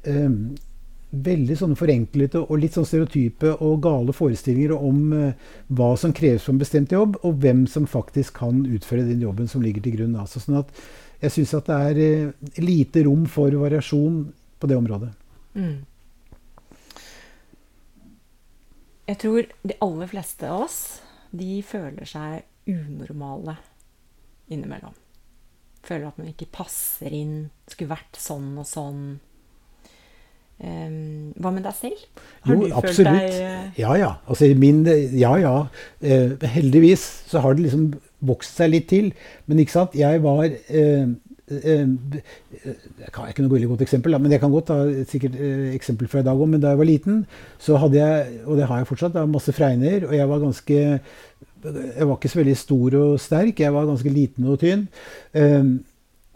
eh, 0.05 0.31
Veldig 1.17 1.55
sånne 1.57 1.79
forenklede 1.79 2.41
og 2.43 2.59
litt 2.61 2.75
sånn 2.75 2.85
stereotype 2.85 3.53
og 3.63 3.79
gale 3.85 4.13
forestillinger 4.13 4.75
om 4.75 5.13
eh, 5.15 5.53
hva 5.79 5.93
som 5.97 6.13
kreves 6.13 6.43
for 6.45 6.53
en 6.53 6.61
bestemt 6.61 6.93
jobb, 6.93 7.15
og 7.23 7.39
hvem 7.41 7.63
som 7.71 7.87
faktisk 7.89 8.41
kan 8.43 8.65
utføre 8.67 9.07
den 9.07 9.23
jobben 9.23 9.47
som 9.49 9.63
ligger 9.65 9.85
til 9.85 9.95
grunn. 9.95 10.17
Altså, 10.19 10.43
sånn 10.43 10.59
at 10.59 10.75
jeg 11.23 11.33
syns 11.33 11.55
at 11.57 11.71
det 11.71 11.79
er 11.87 12.01
eh, 12.03 12.51
lite 12.59 13.07
rom 13.07 13.23
for 13.31 13.55
variasjon 13.63 14.19
på 14.59 14.69
det 14.69 14.77
området. 14.77 15.13
Mm. 15.55 15.87
Jeg 19.07 19.23
tror 19.23 19.49
de 19.63 19.79
aller 19.87 20.11
fleste 20.11 20.51
av 20.51 20.67
oss 20.67 20.79
de 21.31 21.63
føler 21.65 22.09
seg 22.11 22.43
unormale 22.67 23.57
innimellom. 24.51 25.06
Føler 25.87 26.09
at 26.09 26.19
man 26.19 26.33
ikke 26.33 26.51
passer 26.53 27.15
inn. 27.15 27.47
Skulle 27.71 27.95
vært 27.95 28.19
sånn 28.19 28.53
og 28.59 28.67
sånn. 28.69 29.03
Um, 30.57 31.35
hva 31.37 31.51
med 31.53 31.67
deg 31.67 31.77
selv? 31.77 32.07
Har 32.47 32.55
jo, 32.55 32.65
du 32.65 32.73
absolutt. 32.73 32.97
følt 32.97 33.11
deg 33.11 33.35
uh... 33.45 33.77
Ja, 33.77 33.93
ja. 34.01 34.13
Altså, 34.25 34.49
min, 34.57 34.81
ja, 35.13 35.35
ja. 35.43 35.55
Uh, 36.01 36.47
heldigvis 36.57 37.05
så 37.29 37.45
har 37.45 37.57
det 37.57 37.67
liksom 37.67 37.91
vokst 38.27 38.57
seg 38.57 38.73
litt 38.73 38.89
til. 38.91 39.13
Men 39.47 39.61
ikke 39.63 39.77
sant, 39.77 39.97
jeg 39.99 40.25
var 40.25 40.49
uh, 40.49 41.15
jeg 41.47 43.13
kan 43.15 43.29
ikke 43.31 43.45
noe 43.45 43.53
veldig 43.53 43.69
godt 43.71 43.83
eksempel, 43.85 44.17
men 44.19 44.33
jeg 44.35 44.41
kan 44.43 44.51
godt 44.51 44.67
ta 44.73 44.81
et 44.91 45.13
sikkert 45.13 45.37
eksempel 45.77 46.09
fra 46.11 46.25
i 46.25 46.27
dag 46.27 46.41
òg. 46.41 46.49
Men 46.51 46.65
da 46.65 46.73
jeg 46.73 46.81
var 46.81 46.89
liten, 46.89 47.21
så 47.63 47.79
hadde 47.79 48.01
jeg, 48.01 48.41
og 48.47 48.59
det 48.59 48.67
har 48.67 48.81
jeg 48.81 48.89
fortsatt, 48.91 49.21
masse 49.31 49.55
fregner. 49.55 50.09
Og 50.09 50.17
jeg 50.17 50.27
var 50.33 50.43
ganske 50.43 50.81
jeg 51.65 52.07
var 52.07 52.17
ikke 52.17 52.31
så 52.31 52.41
veldig 52.41 52.57
stor 52.59 52.97
og 53.01 53.21
sterk. 53.21 53.61
Jeg 53.61 53.75
var 53.75 53.89
ganske 53.89 54.13
liten 54.13 54.49
og 54.51 54.59
tynn. 54.61 54.87
Um, 55.35 55.77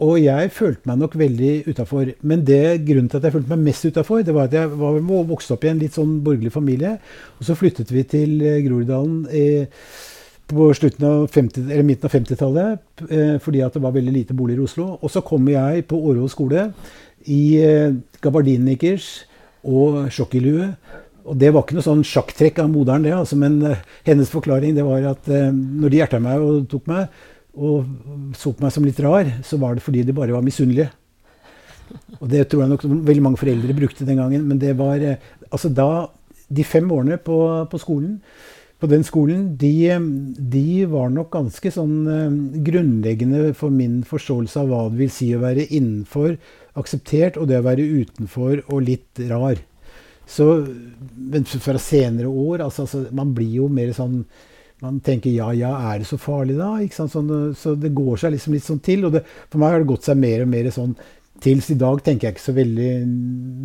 og 0.01 0.15
jeg 0.17 0.49
følte 0.53 0.89
meg 0.89 0.97
nok 0.97 1.15
veldig 1.19 1.51
utafor. 1.69 2.13
Men 2.25 2.45
det, 2.45 2.81
grunnen 2.87 3.09
til 3.09 3.19
at 3.19 3.27
jeg 3.27 3.35
følte 3.35 3.53
meg 3.53 3.67
mest 3.67 3.85
utafor, 3.85 4.23
var 4.33 4.47
at 4.49 4.55
jeg 4.57 4.71
var 4.79 4.97
vokste 5.29 5.53
opp 5.53 5.67
i 5.67 5.69
en 5.69 5.81
litt 5.81 5.97
sånn 5.97 6.15
borgerlig 6.25 6.53
familie. 6.53 6.95
Og 7.37 7.45
så 7.45 7.57
flyttet 7.57 7.93
vi 7.93 8.03
til 8.09 8.41
eh, 8.41 8.63
Groruddalen 8.65 9.27
på 10.51 10.65
slutten 10.75 11.05
av 11.07 11.27
50, 11.31 11.69
eller 11.69 11.85
midten 11.87 12.09
av 12.09 12.11
50-tallet 12.11 13.03
eh, 13.07 13.35
fordi 13.39 13.61
at 13.63 13.77
det 13.77 13.83
var 13.85 13.93
veldig 13.95 14.15
lite 14.17 14.35
boliger 14.35 14.59
i 14.59 14.65
Oslo. 14.65 14.87
Og 14.97 15.13
så 15.13 15.21
kom 15.23 15.45
jeg 15.47 15.85
på 15.87 15.99
Årvoll 16.01 16.33
skole 16.33 16.71
i 17.29 17.61
gabardinikers 18.25 19.11
og 19.61 20.07
sjokkelue 20.09 20.71
og 21.25 21.37
det 21.37 21.51
var 21.53 21.65
ikke 21.65 21.77
noe 21.77 21.85
sånn 21.85 22.05
sjakktrekk 22.07 22.61
av 22.63 22.71
moderen, 22.71 23.05
det. 23.05 23.13
Altså, 23.15 23.37
men 23.39 23.59
uh, 23.65 23.81
hennes 24.07 24.31
forklaring 24.31 24.77
det 24.77 24.85
var 24.87 25.11
at 25.13 25.29
uh, 25.31 25.49
når 25.51 25.91
de 25.91 25.99
hjerta 26.01 26.21
meg 26.23 26.45
og 26.45 26.63
tok 26.71 26.87
meg, 26.91 27.21
og 27.51 28.33
så 28.37 28.53
på 28.55 28.63
meg 28.63 28.73
som 28.73 28.87
litt 28.87 29.01
rar, 29.03 29.27
så 29.45 29.59
var 29.61 29.75
det 29.75 29.85
fordi 29.85 30.05
de 30.07 30.15
bare 30.15 30.33
var 30.35 30.45
misunnelige. 30.45 30.89
Og 32.21 32.29
det 32.31 32.45
tror 32.47 32.63
jeg 32.63 32.71
nok 32.71 32.87
veldig 32.87 33.25
mange 33.25 33.41
foreldre 33.41 33.75
brukte 33.75 34.07
den 34.07 34.21
gangen. 34.21 34.47
Men 34.47 34.61
det 34.61 34.73
var 34.79 35.03
uh, 35.03 35.29
altså 35.51 35.71
da 35.73 35.91
De 36.51 36.63
fem 36.67 36.89
årene 36.91 37.15
på, 37.15 37.35
på 37.71 37.79
skolen 37.79 38.17
på 38.81 38.89
den 38.89 39.05
skolen, 39.05 39.43
de, 39.61 39.93
de, 40.51 40.83
var 40.89 41.11
nok 41.13 41.29
ganske 41.31 41.69
sånn 41.71 42.57
grunnleggende 42.65 43.53
for 43.53 43.69
min 43.69 43.99
forståelse 44.01 44.57
av 44.57 44.71
hva 44.71 44.79
det 44.89 44.97
vil 45.03 45.11
si 45.13 45.29
å 45.37 45.43
være 45.43 45.67
innenfor, 45.69 46.33
akseptert, 46.81 47.37
og 47.37 47.47
det 47.47 47.61
å 47.61 47.67
være 47.67 47.85
utenfor 47.85 48.63
og 48.65 48.81
litt 48.89 49.21
rar. 49.29 49.61
Så, 50.31 50.47
men 51.15 51.45
fra 51.45 51.75
senere 51.81 52.29
år 52.29 52.63
altså, 52.63 52.85
altså, 52.85 53.01
Man 53.11 53.33
blir 53.35 53.57
jo 53.57 53.67
mer 53.71 53.91
sånn 53.97 54.21
man 54.81 54.95
tenker 55.05 55.29
ja, 55.29 55.51
ja, 55.53 55.75
er 55.91 55.99
det 56.01 56.07
så 56.09 56.17
farlig 56.17 56.55
da? 56.57 56.71
Sånn, 56.89 57.27
så 57.53 57.75
det 57.77 57.91
går 57.93 58.17
seg 58.17 58.31
liksom 58.33 58.55
litt 58.55 58.65
sånn 58.65 58.79
til. 58.81 59.03
Og 59.05 59.11
det, 59.13 59.19
for 59.51 59.61
meg 59.61 59.75
har 59.75 59.83
det 59.83 59.89
gått 59.91 60.07
seg 60.07 60.17
mer 60.17 60.41
og 60.41 60.49
mer 60.49 60.69
sånn 60.73 60.95
til. 61.43 61.61
Så 61.61 61.75
i 61.75 61.81
dag 61.83 62.01
tenker 62.01 62.27
jeg 62.27 62.33
ikke 62.33 62.47
så 62.47 62.55
veldig 62.57 62.87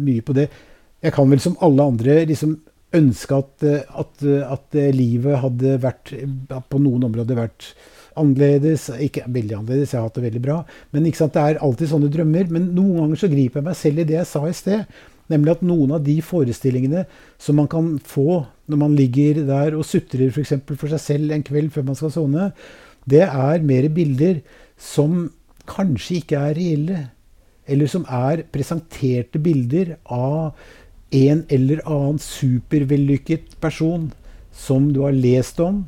mye 0.04 0.24
på 0.26 0.36
det. 0.36 0.44
Jeg 1.00 1.14
kan 1.16 1.32
vel 1.32 1.40
som 1.40 1.56
alle 1.64 1.86
andre 1.88 2.18
liksom 2.28 2.52
ønske 3.00 3.38
at, 3.40 3.64
at, 4.02 4.26
at 4.44 4.78
livet 4.92 5.40
hadde 5.40 5.78
vært 5.80 6.12
på 6.68 6.82
noen 6.84 7.08
områder 7.08 7.40
vært 7.40 7.70
annerledes. 8.20 8.90
Ikke 9.00 9.24
veldig 9.24 9.62
annerledes, 9.62 9.92
jeg 9.92 10.00
har 10.02 10.10
hatt 10.10 10.20
det 10.20 10.28
veldig 10.28 10.44
bra. 10.44 10.60
Men 10.92 11.08
det 11.08 11.42
er 11.46 11.64
alltid 11.64 11.94
sånne 11.94 12.12
drømmer. 12.12 12.52
Men 12.52 12.74
noen 12.76 13.06
ganger 13.06 13.24
så 13.24 13.32
griper 13.32 13.62
jeg 13.62 13.70
meg 13.72 13.80
selv 13.80 14.04
i 14.04 14.08
det 14.12 14.20
jeg 14.20 14.32
sa 14.36 14.44
i 14.44 14.56
sted. 14.56 14.98
Nemlig 15.32 15.56
at 15.56 15.64
noen 15.66 15.96
av 15.96 16.04
de 16.06 16.18
forestillingene 16.22 17.04
som 17.42 17.58
man 17.58 17.70
kan 17.70 17.96
få 17.98 18.44
når 18.70 18.80
man 18.80 18.94
ligger 18.98 19.42
der 19.46 19.74
og 19.78 19.86
sutrer 19.86 20.30
f.eks. 20.30 20.54
For, 20.66 20.78
for 20.78 20.92
seg 20.92 21.02
selv 21.02 21.34
en 21.34 21.44
kveld 21.46 21.72
før 21.74 21.88
man 21.88 21.98
skal 21.98 22.14
sone, 22.14 22.50
det 23.06 23.24
er 23.26 23.66
mer 23.66 23.88
bilder 23.94 24.40
som 24.78 25.28
kanskje 25.70 26.20
ikke 26.20 26.40
er 26.40 26.58
reelle. 26.58 27.02
Eller 27.66 27.90
som 27.90 28.06
er 28.06 28.44
presenterte 28.54 29.40
bilder 29.42 29.96
av 30.06 30.54
en 31.14 31.42
eller 31.52 31.82
annen 31.86 32.18
supervellykket 32.22 33.56
person 33.62 34.10
som 34.56 34.90
du 34.94 35.02
har 35.04 35.14
lest 35.14 35.60
om, 35.62 35.84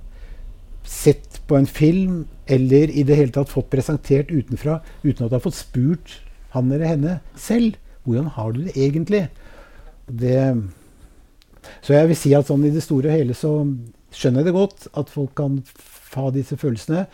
sett 0.88 1.40
på 1.48 1.56
en 1.58 1.66
film, 1.68 2.24
eller 2.46 2.90
i 2.90 3.04
det 3.04 3.16
hele 3.18 3.34
tatt 3.34 3.50
fått 3.52 3.70
presentert 3.72 4.30
utenfra 4.32 4.78
uten 5.02 5.24
at 5.24 5.30
du 5.30 5.36
har 5.36 5.44
fått 5.44 5.58
spurt 5.58 6.18
han 6.54 6.70
eller 6.72 6.88
henne 6.88 7.18
selv. 7.36 7.76
Hvordan 8.08 8.32
har 8.34 8.52
du 8.54 8.62
det 8.64 8.74
egentlig? 8.76 9.26
Det, 10.08 10.40
så 11.84 11.92
jeg 11.92 12.08
vil 12.08 12.16
si 12.16 12.32
at 12.36 12.48
sånn 12.48 12.64
i 12.64 12.72
det 12.72 12.84
store 12.84 13.10
og 13.10 13.16
hele 13.18 13.36
så 13.36 13.52
skjønner 14.16 14.40
jeg 14.40 14.48
det 14.48 14.56
godt 14.56 14.86
at 14.96 15.10
folk 15.12 15.34
kan 15.36 15.58
ha 16.14 16.30
disse 16.32 16.56
følelsene. 16.56 17.04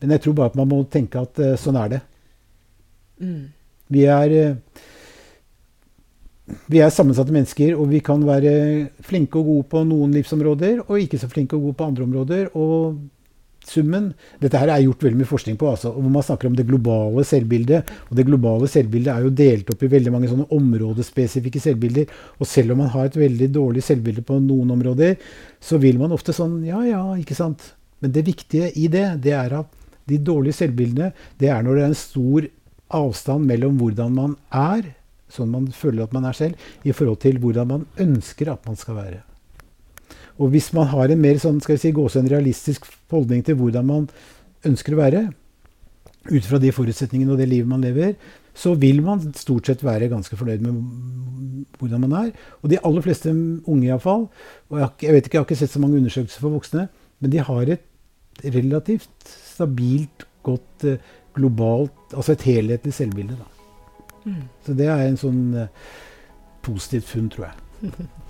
Men 0.00 0.14
jeg 0.14 0.24
tror 0.24 0.38
bare 0.38 0.52
at 0.52 0.56
man 0.58 0.70
må 0.70 0.80
tenke 0.88 1.20
at 1.20 1.42
uh, 1.42 1.52
sånn 1.60 1.76
er 1.76 1.92
det. 1.92 2.00
Mm. 3.20 3.44
Vi 3.92 4.06
er, 4.08 4.34
uh, 4.56 4.56
vi 6.72 6.80
er 6.80 6.94
sammensatte 6.94 7.34
mennesker, 7.34 7.74
og 7.76 7.92
vi 7.92 8.00
kan 8.04 8.24
være 8.24 8.54
flinke 9.04 9.40
og 9.40 9.52
gode 9.52 9.68
på 9.74 9.84
noen 9.90 10.16
livsområder, 10.16 10.86
og 10.86 11.04
ikke 11.04 11.20
så 11.20 11.28
flinke 11.28 11.58
og 11.58 11.68
gode 11.68 11.80
på 11.80 11.90
andre 11.92 12.08
områder. 12.08 12.50
og 12.56 12.96
summen 13.68 14.10
Dette 14.42 14.60
her 14.60 14.70
er 14.72 14.82
gjort 14.84 15.04
veldig 15.06 15.20
mye 15.20 15.28
forskning 15.28 15.56
på, 15.60 15.70
altså, 15.70 15.92
hvor 15.94 16.12
man 16.12 16.24
snakker 16.24 16.50
om 16.50 16.56
det 16.58 16.66
globale 16.68 17.24
selvbildet. 17.26 17.92
Og 18.08 18.18
det 18.18 18.26
globale 18.28 18.68
selvbildet 18.70 19.12
er 19.12 19.26
jo 19.26 19.32
delt 19.42 19.72
opp 19.72 19.82
i 19.84 19.90
veldig 19.92 20.12
mange 20.14 20.30
sånne 20.30 20.48
områdespesifikke 20.58 21.62
selvbilder. 21.62 22.12
Og 22.38 22.48
selv 22.48 22.74
om 22.74 22.82
man 22.82 22.92
har 22.94 23.08
et 23.08 23.18
veldig 23.20 23.50
dårlig 23.54 23.84
selvbilde 23.86 24.24
på 24.26 24.38
noen 24.42 24.74
områder, 24.76 25.16
så 25.60 25.80
vil 25.82 26.00
man 26.00 26.14
ofte 26.16 26.34
sånn 26.36 26.60
Ja, 26.66 26.82
ja, 26.86 27.02
ikke 27.20 27.36
sant. 27.38 27.72
Men 28.02 28.14
det 28.14 28.26
viktige 28.28 28.70
i 28.78 28.86
det, 28.92 29.06
det 29.24 29.34
er 29.36 29.58
at 29.62 29.74
de 30.08 30.18
dårlige 30.22 30.56
selvbildene, 30.62 31.12
det 31.40 31.50
er 31.52 31.64
når 31.64 31.74
det 31.74 31.82
er 31.84 31.92
en 31.92 32.02
stor 32.02 32.48
avstand 32.98 33.44
mellom 33.48 33.76
hvordan 33.80 34.14
man 34.16 34.36
er, 34.54 34.94
sånn 35.28 35.50
man 35.52 35.68
føler 35.74 36.06
at 36.06 36.14
man 36.16 36.28
er 36.28 36.36
selv, 36.36 36.68
i 36.88 36.94
forhold 36.96 37.20
til 37.24 37.40
hvordan 37.42 37.68
man 37.74 37.88
ønsker 38.00 38.52
at 38.54 38.64
man 38.68 38.78
skal 38.80 38.96
være. 39.02 39.22
Og 40.38 40.52
hvis 40.54 40.70
man 40.76 40.90
har 40.92 41.10
en 41.10 41.20
mer 41.22 41.38
sånn, 41.42 41.60
skal 41.62 41.76
vi 41.76 41.82
si, 41.82 41.94
gåse 41.94 42.20
en 42.20 42.30
realistisk 42.30 42.86
holdning 43.10 43.42
til 43.46 43.58
hvordan 43.58 43.86
man 43.88 44.08
ønsker 44.68 44.94
å 44.94 45.00
være, 45.00 45.22
ut 46.28 46.44
fra 46.44 46.60
de 46.60 46.70
forutsetningene 46.74 47.32
og 47.32 47.40
det 47.40 47.48
livet 47.48 47.70
man 47.70 47.82
lever, 47.82 48.14
så 48.58 48.74
vil 48.78 49.00
man 49.06 49.22
stort 49.38 49.68
sett 49.70 49.84
være 49.86 50.10
ganske 50.10 50.36
fornøyd 50.36 50.64
med 50.64 51.74
hvordan 51.78 52.02
man 52.04 52.16
er. 52.24 52.32
Og 52.62 52.72
de 52.72 52.80
aller 52.84 53.04
fleste 53.04 53.30
unge 53.30 53.86
iallfall, 53.86 54.26
og 54.70 54.80
jeg, 54.82 54.90
jeg 55.06 55.14
vet 55.14 55.28
ikke, 55.28 55.38
jeg 55.38 55.44
har 55.44 55.48
ikke 55.48 55.60
sett 55.60 55.74
så 55.74 55.82
mange 55.82 56.00
undersøkelser 56.00 56.42
for 56.42 56.56
voksne, 56.58 56.88
men 57.22 57.34
de 57.34 57.44
har 57.44 57.70
et 57.74 57.86
relativt 58.44 59.30
stabilt, 59.54 60.26
godt 60.46 60.84
eh, 60.86 61.00
globalt 61.34 62.14
Altså 62.16 62.32
et 62.32 62.44
helhetlig 62.48 62.92
selvbilde. 62.94 63.36
Da. 63.36 63.48
Mm. 64.24 64.44
Så 64.64 64.74
det 64.78 64.86
er 64.88 65.02
en 65.04 65.18
sånn 65.20 65.42
uh, 65.54 65.66
positivt 66.64 67.04
funn, 67.10 67.28
tror 67.28 67.50
jeg. 67.50 67.90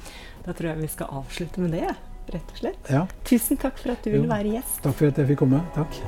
da 0.49 0.57
tror 0.57 0.71
jeg 0.73 0.81
vi 0.81 0.89
skal 0.89 1.13
avslutte 1.21 1.61
med 1.61 1.77
det, 1.77 1.93
rett 2.33 2.55
og 2.55 2.63
slett. 2.63 2.91
Ja. 2.93 3.05
Tusen 3.29 3.61
takk 3.61 3.77
for 3.81 3.93
at 3.93 4.05
du 4.05 4.15
ville 4.15 4.31
være 4.31 4.57
gjest. 4.57 4.81
Takk 4.87 4.97
for 5.03 5.13
at 5.13 5.21
jeg 5.21 5.33
fikk 5.35 5.45
komme. 5.45 5.61
Takk. 5.77 6.03